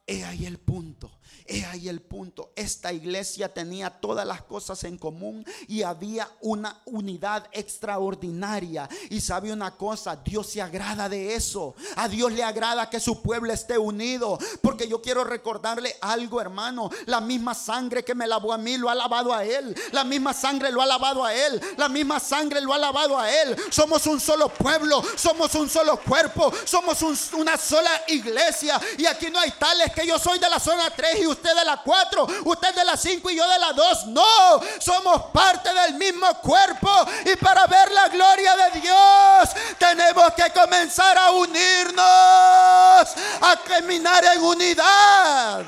[0.10, 1.12] he ahí el punto.
[1.46, 2.52] He ahí el punto.
[2.56, 8.90] Esta iglesia tenía todas las cosas en común y había una unidad extraordinaria.
[9.10, 11.76] Y sabe una cosa, Dios se agrada de eso.
[11.96, 14.38] A Dios le agrada que su pueblo esté unido.
[14.62, 16.90] Porque yo quiero recordarle algo, hermano.
[17.06, 19.76] La misma sangre que me lavó a mí lo ha lavado a él.
[19.92, 21.62] La misma sangre lo ha lavado a él.
[21.78, 23.56] La misma sangre lo ha lavado a él.
[23.70, 25.04] Somos un solo pueblo.
[25.16, 26.52] Somos un solo cuerpo.
[26.66, 27.02] Somos
[27.34, 28.80] una sola iglesia.
[28.98, 31.82] Y aquí no hay tales yo soy de la zona 3 y usted de la
[31.84, 34.08] 4, usted de la 5 y yo de la 2.
[34.08, 36.90] No, somos parte del mismo cuerpo
[37.26, 44.44] y para ver la gloria de Dios tenemos que comenzar a unirnos, a caminar en
[44.44, 45.66] unidad.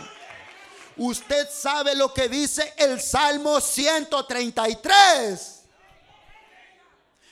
[0.98, 5.61] Usted sabe lo que dice el Salmo 133.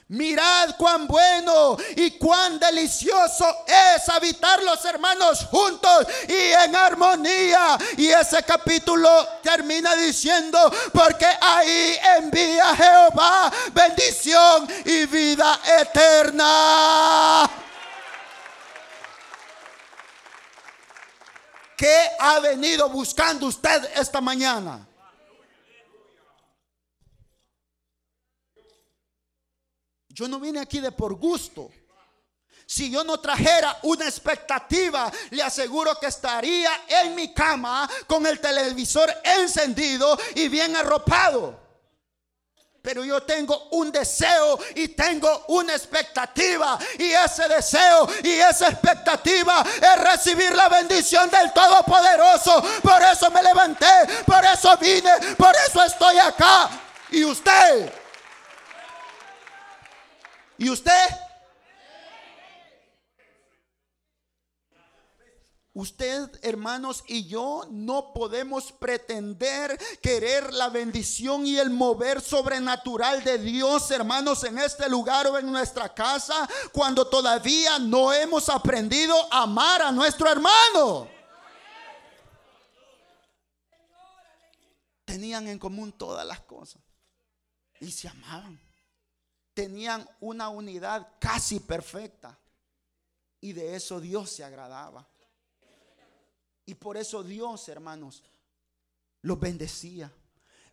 [0.10, 7.78] Mirad cuán bueno y cuán delicioso es habitar los hermanos juntos y en armonía.
[7.96, 9.08] Y ese capítulo
[9.44, 10.60] termina diciendo,
[10.92, 17.48] porque ahí envía Jehová bendición y vida eterna.
[21.78, 24.89] ¿Qué ha venido buscando usted esta mañana?
[30.20, 31.72] Yo no vine aquí de por gusto.
[32.66, 38.38] Si yo no trajera una expectativa, le aseguro que estaría en mi cama con el
[38.42, 41.58] televisor encendido y bien arropado.
[42.82, 46.78] Pero yo tengo un deseo y tengo una expectativa.
[46.98, 52.62] Y ese deseo y esa expectativa es recibir la bendición del Todopoderoso.
[52.84, 53.86] Por eso me levanté,
[54.26, 56.70] por eso vine, por eso estoy acá.
[57.10, 57.99] Y usted
[60.60, 60.92] ¿Y usted?
[65.72, 73.38] Usted, hermanos, y yo no podemos pretender querer la bendición y el mover sobrenatural de
[73.38, 79.44] Dios, hermanos, en este lugar o en nuestra casa, cuando todavía no hemos aprendido a
[79.44, 81.08] amar a nuestro hermano.
[85.06, 86.82] Tenían en común todas las cosas
[87.80, 88.69] y se amaban
[89.60, 92.40] tenían una unidad casi perfecta.
[93.42, 95.06] Y de eso Dios se agradaba.
[96.66, 98.24] Y por eso Dios, hermanos,
[99.22, 100.10] los bendecía.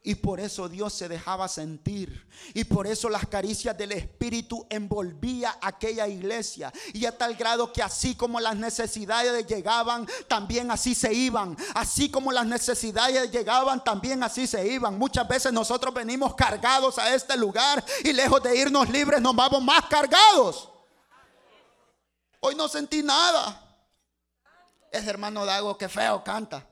[0.06, 2.28] Y por eso Dios se dejaba sentir.
[2.54, 6.72] Y por eso las caricias del Espíritu envolvía aquella iglesia.
[6.92, 11.56] Y a tal grado que así como las necesidades llegaban, también así se iban.
[11.74, 14.96] Así como las necesidades llegaban, también así se iban.
[14.96, 19.60] Muchas veces nosotros venimos cargados a este lugar y lejos de irnos libres nos vamos
[19.60, 20.68] más cargados.
[22.38, 23.60] Hoy no sentí nada.
[24.92, 26.64] Es hermano Dago que feo canta.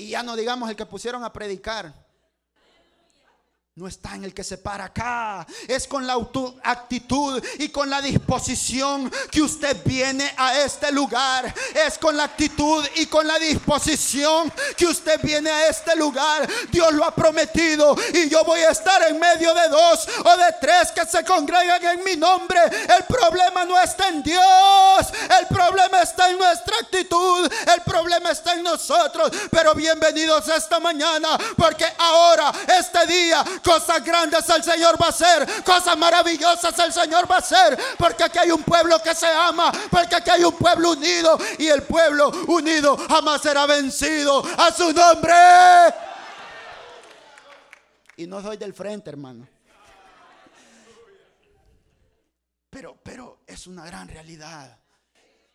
[0.00, 1.92] Y ya no digamos el que pusieron a predicar.
[3.80, 5.46] No está en el que se para acá.
[5.66, 6.14] Es con la
[6.64, 11.54] actitud y con la disposición que usted viene a este lugar.
[11.74, 16.46] Es con la actitud y con la disposición que usted viene a este lugar.
[16.70, 20.54] Dios lo ha prometido y yo voy a estar en medio de dos o de
[20.60, 22.60] tres que se congregan en mi nombre.
[22.98, 25.06] El problema no está en Dios.
[25.40, 27.50] El problema está en nuestra actitud.
[27.74, 29.30] El problema está en nosotros.
[29.50, 35.62] Pero bienvenidos esta mañana porque ahora, este día, Cosas grandes el Señor va a hacer.
[35.62, 37.78] Cosas maravillosas el Señor va a hacer.
[37.96, 39.70] Porque aquí hay un pueblo que se ama.
[39.88, 41.38] Porque aquí hay un pueblo unido.
[41.56, 44.42] Y el pueblo unido jamás será vencido.
[44.58, 45.34] A su nombre.
[48.16, 49.46] Y no soy del frente, hermano.
[52.70, 54.80] Pero, pero es una gran realidad.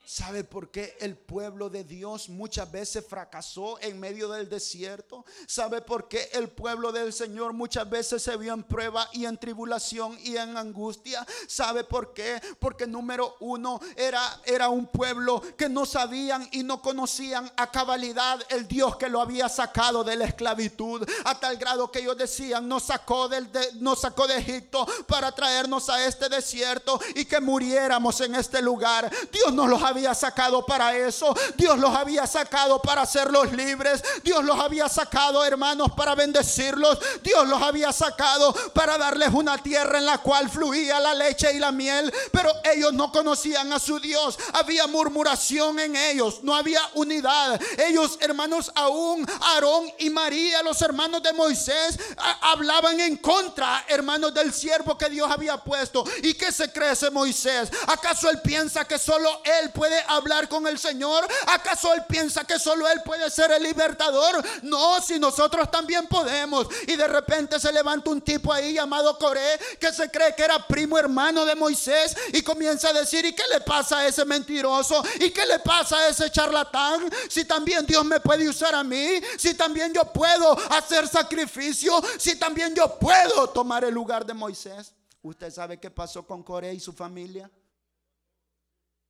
[0.06, 5.26] ¿Sabe por qué el pueblo de Dios muchas veces fracasó en medio del desierto?
[5.48, 9.40] ¿Sabe por qué el pueblo del Señor muchas veces se vio en prueba y en
[9.40, 11.26] tribulación y en angustia?
[11.48, 12.40] ¿Sabe por qué?
[12.60, 18.40] Porque número uno era, era un pueblo que no sabían y no conocían a cabalidad
[18.50, 21.04] el Dios que lo había sacado de la esclavitud.
[21.24, 23.50] A tal grado que ellos decían, nos sacó, del,
[23.80, 29.12] nos sacó de Egipto para traernos a este desierto y que muriéramos en este lugar.
[29.32, 31.34] Dios nos los había había sacado para eso.
[31.56, 34.04] Dios los había sacado para hacerlos libres.
[34.24, 37.00] Dios los había sacado, hermanos, para bendecirlos.
[37.24, 41.60] Dios los había sacado para darles una tierra en la cual fluía la leche y
[41.60, 42.14] la miel.
[42.32, 44.38] Pero ellos no conocían a su Dios.
[44.54, 46.44] Había murmuración en ellos.
[46.44, 47.60] No había unidad.
[47.78, 51.98] Ellos, hermanos, aún Aarón y María, los hermanos de Moisés,
[52.42, 56.04] hablaban en contra, hermanos, del siervo que Dios había puesto.
[56.22, 57.70] ¿Y qué se cree ese Moisés?
[57.88, 61.28] ¿Acaso él piensa que solo él puede puede hablar con el Señor?
[61.48, 64.44] ¿Acaso Él piensa que solo Él puede ser el libertador?
[64.64, 66.68] No, si nosotros también podemos.
[66.88, 70.66] Y de repente se levanta un tipo ahí llamado Coré que se cree que era
[70.66, 75.04] primo hermano de Moisés y comienza a decir, ¿y qué le pasa a ese mentiroso?
[75.20, 77.08] ¿Y qué le pasa a ese charlatán?
[77.30, 82.40] Si también Dios me puede usar a mí, si también yo puedo hacer sacrificio, si
[82.40, 84.94] también yo puedo tomar el lugar de Moisés.
[85.22, 87.52] ¿Usted sabe qué pasó con Coré y su familia?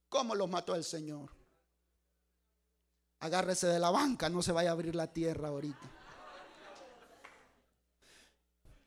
[0.09, 1.31] ¿Cómo los mató el Señor?
[3.19, 5.94] Agárrese de la banca, no se vaya a abrir la tierra ahorita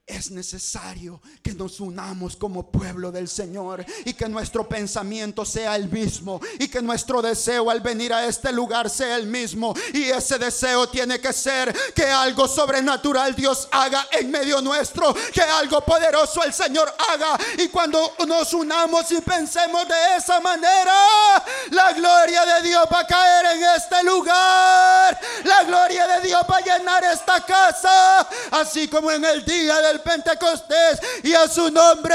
[0.09, 5.89] es necesario que nos unamos como pueblo del Señor y que nuestro pensamiento sea el
[5.89, 9.75] mismo y que nuestro deseo al venir a este lugar sea el mismo.
[9.93, 15.43] Y ese deseo tiene que ser que algo sobrenatural Dios haga en medio nuestro, que
[15.43, 17.39] algo poderoso el Señor haga.
[17.59, 20.95] Y cuando nos unamos y pensemos de esa manera,
[21.71, 25.21] la gloria de Dios va a caer en este lugar.
[25.45, 29.98] La gloria de Dios va a llenar esta casa, así como en el día del
[29.99, 32.15] Pentecostés y a su nombre.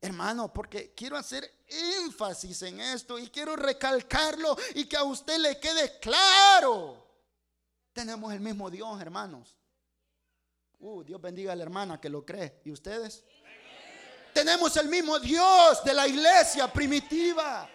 [0.00, 5.58] Hermano, porque quiero hacer énfasis en esto y quiero recalcarlo y que a usted le
[5.58, 7.04] quede claro.
[7.92, 9.56] Tenemos el mismo Dios, hermanos.
[10.78, 12.60] Uh, Dios bendiga a la hermana que lo cree.
[12.64, 13.24] ¿Y ustedes?
[14.32, 17.68] Tenemos el mismo Dios de la iglesia primitiva.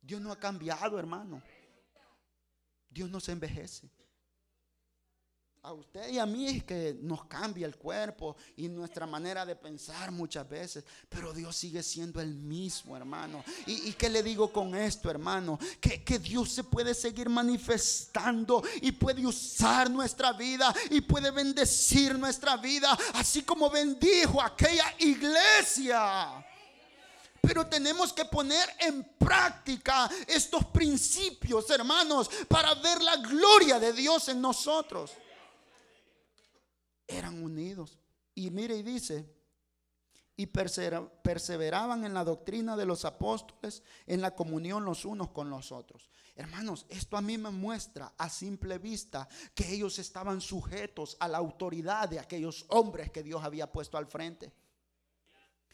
[0.00, 1.42] Dios no ha cambiado, hermano.
[2.90, 3.90] Dios no se envejece
[5.66, 9.56] a usted y a mí es que nos cambia el cuerpo y nuestra manera de
[9.56, 13.42] pensar muchas veces, pero Dios sigue siendo el mismo, hermano.
[13.66, 15.58] ¿Y, qué le digo con esto, hermano?
[15.80, 22.16] Que, que Dios se puede seguir manifestando y puede usar nuestra vida y puede bendecir
[22.16, 26.46] nuestra vida, así como bendijo aquella iglesia.
[27.40, 34.28] Pero tenemos que poner en práctica estos principios, hermanos, para ver la gloria de Dios
[34.28, 35.10] en nosotros
[37.06, 37.98] eran unidos.
[38.34, 39.36] Y mire y dice,
[40.36, 45.72] y perseveraban en la doctrina de los apóstoles, en la comunión los unos con los
[45.72, 46.10] otros.
[46.34, 51.38] Hermanos, esto a mí me muestra a simple vista que ellos estaban sujetos a la
[51.38, 54.52] autoridad de aquellos hombres que Dios había puesto al frente.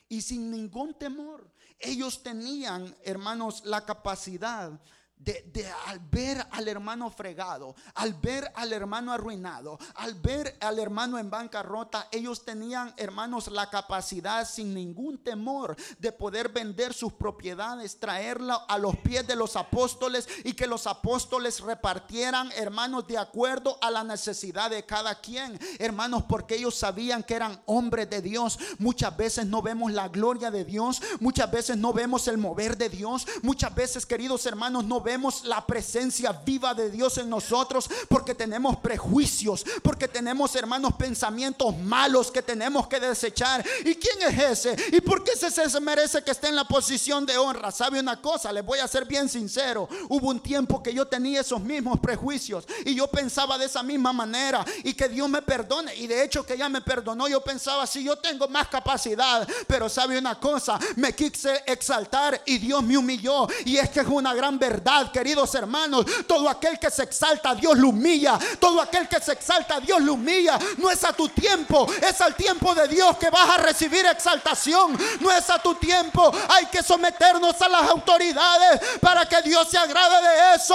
[0.09, 4.81] Y sin ningún temor, ellos tenían, hermanos, la capacidad
[5.25, 11.19] de, al ver al hermano fregado, al ver al hermano arruinado, al ver al hermano
[11.19, 18.01] en bancarrota, ellos tenían, hermanos, la capacidad sin ningún temor de poder vender sus propiedades,
[18.01, 23.79] traerla a los pies de los apóstoles y que los apóstoles repartieran, hermanos, de acuerdo
[23.81, 28.59] a la necesidad de cada quien, hermanos, porque ellos sabían que eran hombres de Dios.
[28.79, 32.89] Muchas veces no vemos la gloria de Dios, muchas veces no vemos el mover de
[32.89, 37.89] Dios, muchas veces, queridos hermanos, no vemos vemos la presencia viva de Dios en nosotros
[38.09, 43.63] porque tenemos prejuicios, porque tenemos hermanos pensamientos malos que tenemos que desechar.
[43.85, 44.97] ¿Y quién es ese?
[44.97, 47.71] ¿Y por qué ese se merece que esté en la posición de honra?
[47.71, 48.51] ¿Sabe una cosa?
[48.53, 49.87] Les voy a ser bien sincero.
[50.09, 54.15] Hubo un tiempo que yo tenía esos mismos prejuicios y yo pensaba de esa misma
[54.15, 55.95] manera y que Dios me perdone.
[55.95, 59.91] Y de hecho que ya me perdonó, yo pensaba, si yo tengo más capacidad, pero
[59.91, 63.47] sabe una cosa, me quise exaltar y Dios me humilló.
[63.67, 66.05] Y es que es una gran verdad queridos hermanos.
[66.27, 68.39] Todo aquel que se exalta, Dios lo humilla.
[68.61, 70.59] Todo aquel que se exalta, Dios lo humilla.
[70.79, 74.99] No es a tu tiempo, es al tiempo de Dios que vas a recibir exaltación.
[75.21, 76.31] No es a tu tiempo.
[76.49, 80.75] Hay que someternos a las autoridades para que Dios se agrade de eso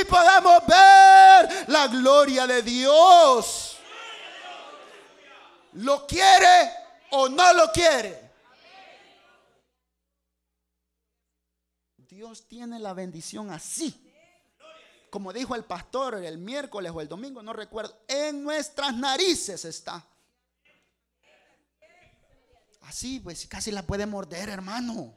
[0.00, 3.76] y podamos ver la gloria de Dios.
[5.74, 6.72] ¿Lo quiere
[7.10, 8.27] o no lo quiere?
[12.18, 13.94] Dios tiene la bendición así.
[15.08, 20.04] Como dijo el pastor el miércoles o el domingo, no recuerdo, en nuestras narices está.
[22.80, 25.14] Así, pues casi la puede morder, hermano.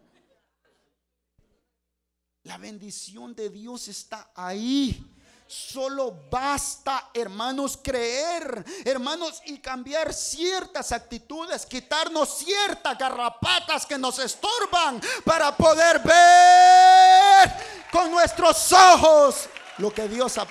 [2.44, 5.04] La bendición de Dios está ahí.
[5.52, 15.02] Solo basta, hermanos, creer, hermanos, y cambiar ciertas actitudes, quitarnos ciertas garrapatas que nos estorban
[15.26, 17.50] para poder ver
[17.92, 19.50] con nuestros ojos
[19.80, 20.48] lo que Dios ha...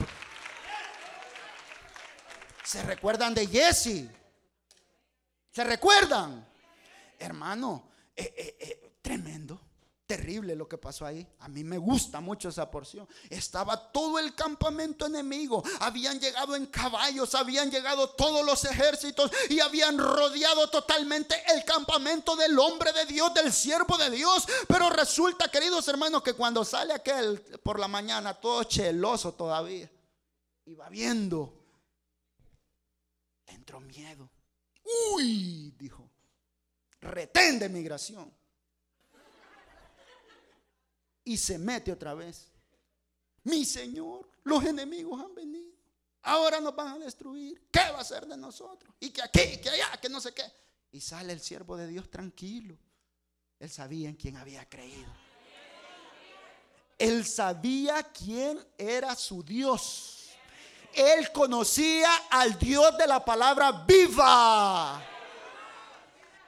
[2.62, 4.04] ¿Se recuerdan de Jesse?
[5.50, 6.46] ¿Se recuerdan?
[7.18, 9.69] Hermano, eh, eh, eh, tremendo
[10.10, 11.24] terrible lo que pasó ahí.
[11.38, 13.06] A mí me gusta mucho esa porción.
[13.28, 15.62] Estaba todo el campamento enemigo.
[15.78, 22.34] Habían llegado en caballos, habían llegado todos los ejércitos y habían rodeado totalmente el campamento
[22.34, 24.48] del hombre de Dios, del siervo de Dios.
[24.66, 29.88] Pero resulta, queridos hermanos, que cuando sale aquel por la mañana, todo cheloso todavía,
[30.64, 31.54] y va viendo,
[33.46, 34.28] entró miedo.
[35.14, 36.10] Uy, dijo,
[37.00, 38.39] retén de migración
[41.24, 42.48] y se mete otra vez.
[43.44, 45.70] Mi Señor, los enemigos han venido.
[46.22, 47.66] Ahora nos van a destruir.
[47.70, 48.94] ¿Qué va a ser de nosotros?
[49.00, 50.44] Y que aquí, que allá, que no sé qué.
[50.92, 52.76] Y sale el siervo de Dios tranquilo.
[53.58, 55.08] Él sabía en quién había creído.
[56.98, 60.28] Él sabía quién era su Dios.
[60.92, 65.02] Él conocía al Dios de la palabra viva.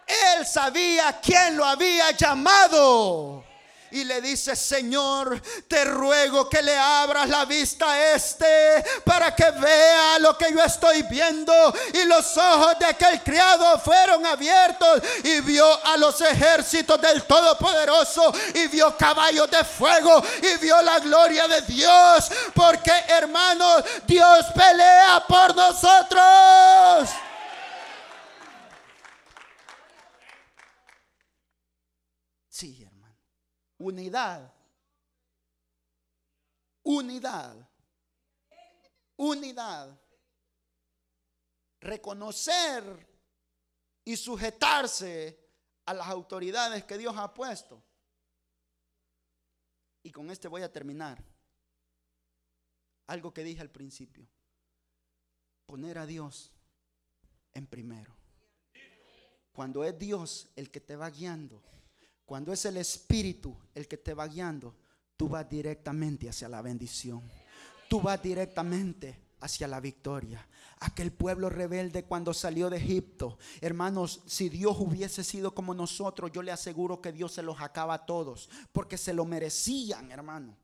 [0.07, 3.51] Él sabía quién lo había llamado
[3.93, 9.51] y le dice, Señor, te ruego que le abras la vista a este para que
[9.51, 11.53] vea lo que yo estoy viendo.
[11.93, 18.32] Y los ojos de aquel criado fueron abiertos y vio a los ejércitos del Todopoderoso
[18.55, 22.30] y vio caballos de fuego y vio la gloria de Dios.
[22.55, 26.22] Porque hermanos, Dios pelea por nosotros.
[33.83, 34.55] Unidad.
[36.85, 37.68] Unidad.
[39.16, 40.01] Unidad.
[41.80, 43.09] Reconocer
[44.05, 45.37] y sujetarse
[45.85, 47.83] a las autoridades que Dios ha puesto.
[50.05, 51.20] Y con este voy a terminar.
[53.09, 54.28] Algo que dije al principio.
[55.66, 56.53] Poner a Dios
[57.53, 58.14] en primero.
[59.53, 61.61] Cuando es Dios el que te va guiando
[62.33, 64.74] cuando es el Espíritu el que te va guiando,
[65.18, 67.20] tú vas directamente hacia la bendición.
[67.91, 70.49] Tú vas directamente hacia la victoria.
[70.80, 76.41] Aquel pueblo rebelde cuando salió de Egipto, hermanos, si Dios hubiese sido como nosotros, yo
[76.41, 80.57] le aseguro que Dios se los acaba a todos, porque se lo merecían, hermano.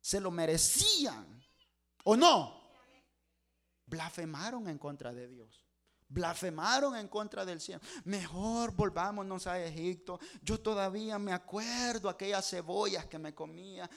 [0.00, 1.26] Se lo merecían.
[2.04, 2.62] ¿O no?
[3.84, 5.69] Blasfemaron en contra de Dios
[6.10, 7.80] blasfemaron en contra del cielo.
[8.04, 10.20] Mejor volvámonos a Egipto.
[10.42, 13.88] Yo todavía me acuerdo aquellas cebollas que me comía.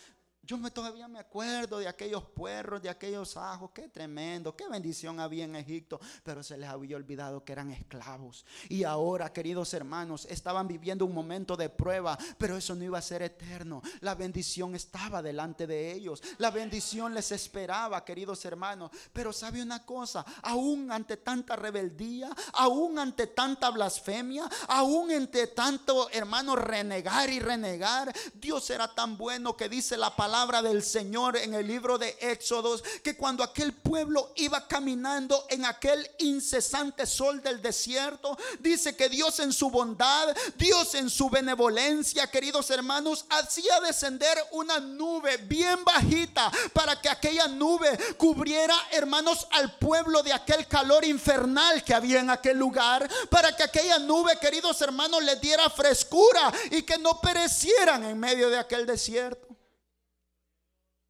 [0.45, 3.71] Yo me, todavía me acuerdo de aquellos puerros, de aquellos ajos.
[3.73, 6.01] Qué tremendo, qué bendición había en Egipto.
[6.21, 8.45] Pero se les había olvidado que eran esclavos.
[8.67, 12.17] Y ahora, queridos hermanos, estaban viviendo un momento de prueba.
[12.37, 13.81] Pero eso no iba a ser eterno.
[14.01, 16.21] La bendición estaba delante de ellos.
[16.39, 18.91] La bendición les esperaba, queridos hermanos.
[19.13, 26.09] Pero sabe una cosa, aún ante tanta rebeldía, aún ante tanta blasfemia, aún ante tanto,
[26.09, 31.38] hermano, renegar y renegar, Dios era tan bueno que dice la palabra palabra del Señor
[31.38, 37.39] en el libro de Éxodos que cuando aquel pueblo iba caminando en aquel incesante sol
[37.43, 43.79] del desierto, dice que Dios en su bondad, Dios en su benevolencia, queridos hermanos, hacía
[43.81, 50.67] descender una nube bien bajita para que aquella nube cubriera, hermanos, al pueblo de aquel
[50.67, 55.69] calor infernal que había en aquel lugar, para que aquella nube, queridos hermanos, les diera
[55.69, 59.52] frescura y que no perecieran en medio de aquel desierto.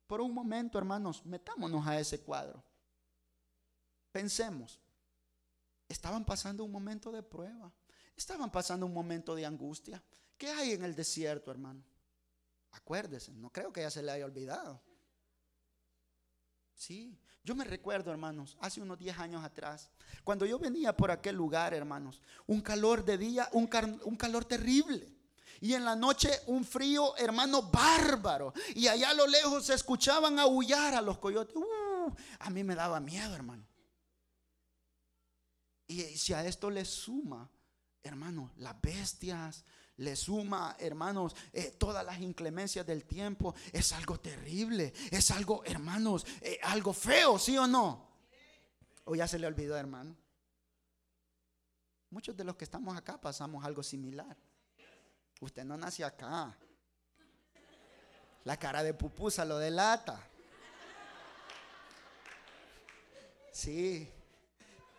[0.08, 2.64] Por un momento, hermanos, metámonos a ese cuadro.
[4.12, 4.80] Pensemos,
[5.88, 7.72] estaban pasando un momento de prueba,
[8.16, 10.04] estaban pasando un momento de angustia.
[10.38, 11.84] ¿Qué hay en el desierto, hermano?
[12.72, 14.82] Acuérdese, no creo que ya se le haya olvidado.
[16.76, 19.90] Sí, yo me recuerdo, hermanos, hace unos 10 años atrás,
[20.24, 23.70] cuando yo venía por aquel lugar, hermanos, un calor de día, un,
[24.04, 25.14] un calor terrible.
[25.62, 28.54] Y en la noche un frío, hermano, bárbaro.
[28.76, 31.56] Y allá a lo lejos se escuchaban aullar a los coyotes.
[31.56, 33.66] Uh, a mí me daba miedo, hermano.
[35.88, 37.50] Y si a esto le suma,
[38.02, 39.64] hermano, las bestias,
[39.98, 46.26] le suma, hermanos, eh, todas las inclemencias del tiempo, es algo terrible, es algo, hermanos,
[46.42, 48.12] eh, algo feo, ¿sí o no?
[49.06, 50.16] O ya se le olvidó, hermano.
[52.10, 54.38] Muchos de los que estamos acá pasamos algo similar.
[55.40, 56.58] Usted no nace acá.
[58.46, 60.22] La cara de pupusa lo delata.
[63.52, 64.12] Sí,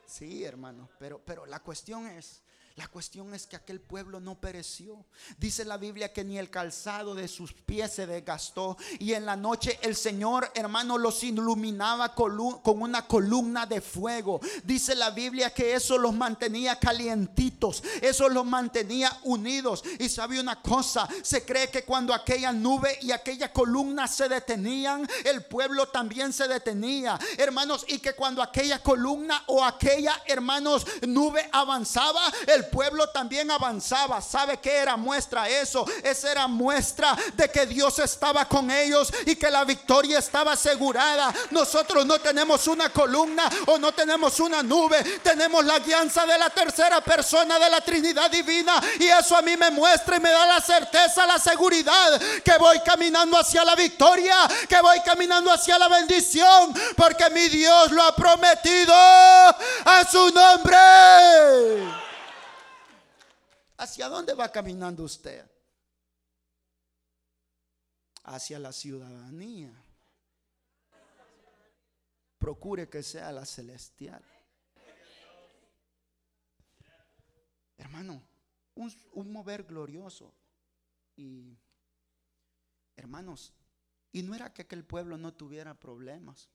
[0.06, 0.88] sí, hermano.
[0.98, 2.43] Pero, pero la cuestión es
[2.76, 5.06] la cuestión es que aquel pueblo no pereció.
[5.38, 8.76] Dice la Biblia que ni el calzado de sus pies se desgastó.
[8.98, 14.40] Y en la noche el Señor, hermano, los iluminaba con una columna de fuego.
[14.64, 17.80] Dice la Biblia que eso los mantenía calientitos.
[18.02, 19.84] Eso los mantenía unidos.
[20.00, 25.08] Y sabe una cosa, se cree que cuando aquella nube y aquella columna se detenían,
[25.24, 27.20] el pueblo también se detenía.
[27.38, 34.20] Hermanos, y que cuando aquella columna o aquella, hermanos, nube avanzaba, el pueblo también avanzaba.
[34.20, 35.86] ¿Sabe qué era muestra eso?
[36.02, 41.32] Esa era muestra de que Dios estaba con ellos y que la victoria estaba asegurada.
[41.50, 45.02] Nosotros no tenemos una columna o no tenemos una nube.
[45.22, 48.80] Tenemos la guianza de la tercera persona de la Trinidad Divina.
[48.98, 52.80] Y eso a mí me muestra y me da la certeza, la seguridad que voy
[52.80, 54.36] caminando hacia la victoria,
[54.68, 56.74] que voy caminando hacia la bendición.
[56.96, 62.03] Porque mi Dios lo ha prometido a su nombre.
[63.84, 65.44] ¿Hacia dónde va caminando usted?
[68.22, 69.74] Hacia la ciudadanía.
[72.38, 74.24] Procure que sea la celestial.
[77.76, 78.22] Hermano,
[78.74, 80.32] un, mover glorioso.
[81.14, 81.54] Y,
[82.96, 83.52] hermanos,
[84.12, 86.48] y no era que aquel pueblo no tuviera problemas.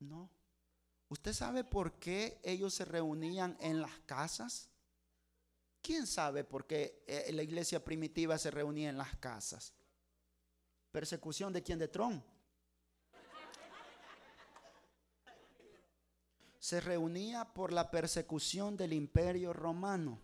[0.00, 0.28] No.
[1.08, 4.70] ¿Usted sabe por qué ellos se reunían en las casas?
[5.82, 9.72] ¿Quién sabe por qué eh, la iglesia primitiva se reunía en las casas?
[10.90, 11.78] ¿Persecución de quién?
[11.78, 12.22] De Tron.
[16.58, 20.20] Se reunía por la persecución del imperio romano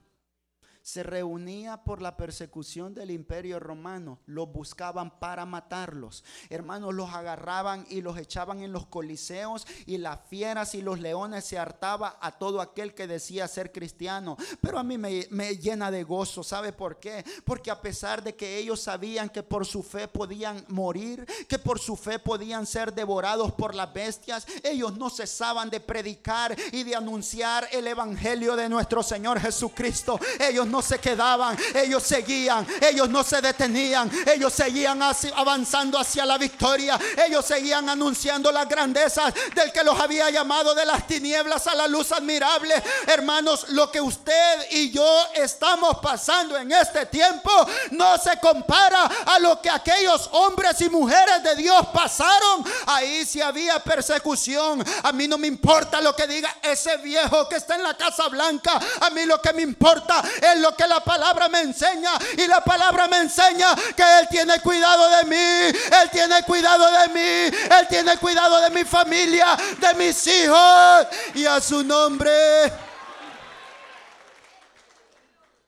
[0.87, 4.21] se reunía por la persecución del imperio romano.
[4.25, 6.23] Los buscaban para matarlos.
[6.49, 11.45] Hermanos, los agarraban y los echaban en los coliseos y las fieras y los leones
[11.45, 14.37] se hartaba a todo aquel que decía ser cristiano.
[14.61, 16.45] Pero a mí me, me llena de gozo.
[16.45, 17.25] ¿Sabe por qué?
[17.45, 21.81] Porque a pesar de que ellos sabían que por su fe podían morir, que por
[21.81, 26.95] su fe podían ser devorados por las bestias, ellos no cesaban de predicar y de
[26.95, 30.21] anunciar el evangelio de nuestro Señor Jesucristo.
[30.39, 35.01] Ellos no se quedaban, ellos seguían, ellos no se detenían, ellos seguían
[35.35, 40.85] avanzando hacia la victoria, ellos seguían anunciando las grandezas del que los había llamado de
[40.85, 42.75] las tinieblas a la luz admirable.
[43.07, 47.51] Hermanos, lo que usted y yo estamos pasando en este tiempo
[47.93, 52.67] no se compara a lo que aquellos hombres y mujeres de Dios pasaron.
[52.85, 54.85] Ahí si había persecución.
[55.05, 58.29] A mí no me importa lo que diga ese viejo que está en la Casa
[58.29, 58.79] Blanca.
[59.01, 62.13] A mí lo que me importa es lo que la palabra me enseña.
[62.37, 65.37] Y la palabra me enseña que Él tiene cuidado de mí.
[65.37, 67.57] Él tiene cuidado de mí.
[67.79, 71.07] Él tiene cuidado de mi familia, de mis hijos.
[71.35, 72.73] Y a su nombre.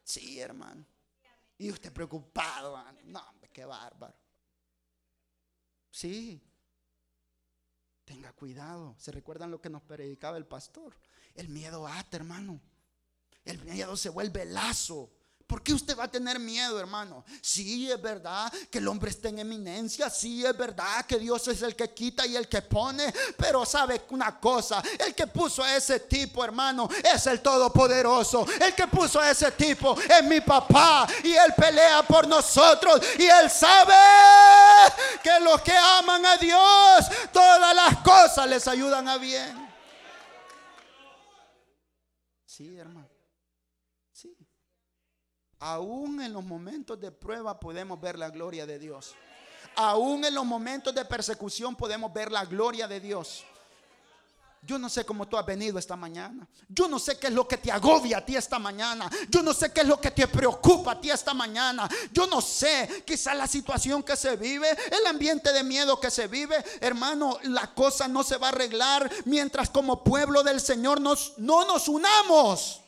[0.03, 0.86] Sí, hermano.
[1.59, 2.82] Y usted preocupado.
[3.05, 4.16] No, qué bárbaro.
[5.90, 6.40] Sí.
[8.05, 8.94] Tenga cuidado.
[8.99, 10.96] ¿Se recuerdan lo que nos predicaba el pastor?
[11.34, 12.61] El miedo ata, hermano.
[13.49, 15.11] El miedo se vuelve lazo.
[15.46, 17.24] ¿Por qué usted va a tener miedo, hermano?
[17.40, 20.11] Sí, es verdad que el hombre está en eminencia.
[20.11, 23.11] Sí, es verdad que Dios es el que quita y el que pone.
[23.38, 28.46] Pero sabe una cosa, el que puso a ese tipo, hermano, es el Todopoderoso.
[28.61, 31.09] El que puso a ese tipo es mi papá.
[31.24, 33.01] Y él pelea por nosotros.
[33.18, 33.94] Y él sabe
[35.22, 39.66] que los que aman a Dios, todas las cosas les ayudan a bien.
[42.44, 43.17] Sí, hermano.
[45.61, 49.14] Aún en los momentos de prueba podemos ver la gloria de Dios.
[49.74, 53.44] Aún en los momentos de persecución podemos ver la gloria de Dios.
[54.62, 56.46] Yo no sé cómo tú has venido esta mañana.
[56.68, 59.09] Yo no sé qué es lo que te agobia a ti esta mañana.
[59.28, 61.88] Yo no sé qué es lo que te preocupa a ti esta mañana.
[62.12, 66.26] Yo no sé, quizá la situación que se vive, el ambiente de miedo que se
[66.26, 66.56] vive.
[66.80, 71.64] Hermano, la cosa no se va a arreglar mientras como pueblo del Señor nos, no
[71.64, 72.82] nos unamos.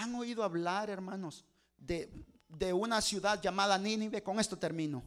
[0.00, 1.44] ¿Han oído hablar, hermanos,
[1.76, 2.08] de,
[2.72, 4.22] una ciudad llamada Nínive?
[4.22, 5.02] Con esto termino.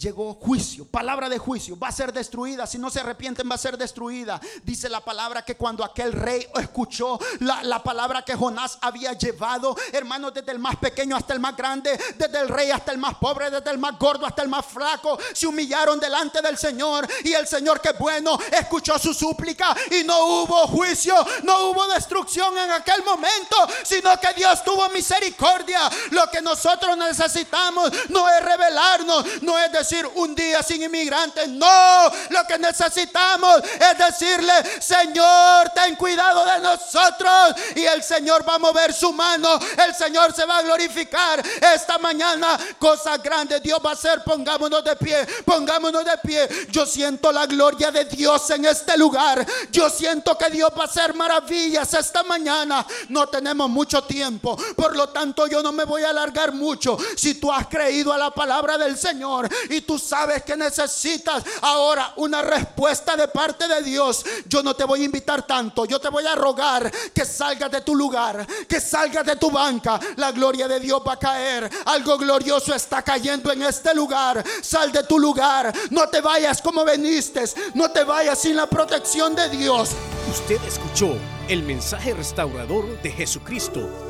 [0.00, 3.58] Llegó juicio, palabra de juicio, va a ser destruida, si no se arrepienten va a
[3.58, 4.40] ser destruida.
[4.64, 10.32] Dice la palabra que cuando aquel rey escuchó la, palabra que Jonás había llevado, hermanos,
[10.32, 13.50] desde el más pequeño hasta el más grande, desde el rey hasta el más pobre,
[13.50, 17.46] desde el más gordo hasta el más flaco, se humillaron delante del Señor y el
[17.46, 23.04] Señor que bueno escuchó su súplica y no hubo juicio, no hubo destrucción en aquel
[23.04, 25.80] momento, sino que Dios tuvo misericordia.
[26.10, 31.48] Lo que nosotros necesitamos no es revelarnos, no es decir un día sin inmigrantes.
[31.48, 37.54] No, lo que necesitamos es decirle, Señor, ten cuidado de nosotros.
[37.74, 39.58] Y el Señor va a mover su mano.
[39.84, 41.42] El Señor se va a glorificar
[41.74, 42.58] esta mañana.
[42.78, 44.22] Cosas grandes Dios va a hacer.
[44.22, 46.48] Pongámonos de pie, pongámonos de pie.
[46.70, 49.44] Yo siento la gloria de Dios en este lugar.
[49.72, 52.86] Yo siento que Dios va a hacer maravillas esta mañana.
[53.08, 54.56] No tenemos mucho tiempo.
[54.76, 56.96] Por lo tanto, yo no me voy a alargar mucho.
[57.16, 62.12] Si tú has creído a la palabra del Señor y tú sabes que necesitas ahora
[62.16, 66.08] una respuesta de parte de Dios, yo no te voy a invitar tanto, yo te
[66.08, 69.98] voy a rogar que salgas de tu lugar, que salgas de tu banca.
[70.16, 71.70] La gloria de Dios va a caer.
[71.86, 74.44] Algo glorioso está cayendo en este lugar.
[74.62, 75.72] Sal de tu lugar.
[75.90, 77.44] No te vayas como veniste.
[77.74, 79.90] No te vayas sin la protección de Dios.
[80.30, 81.16] Usted escuchó
[81.48, 84.09] el mensaje restaurador de Jesucristo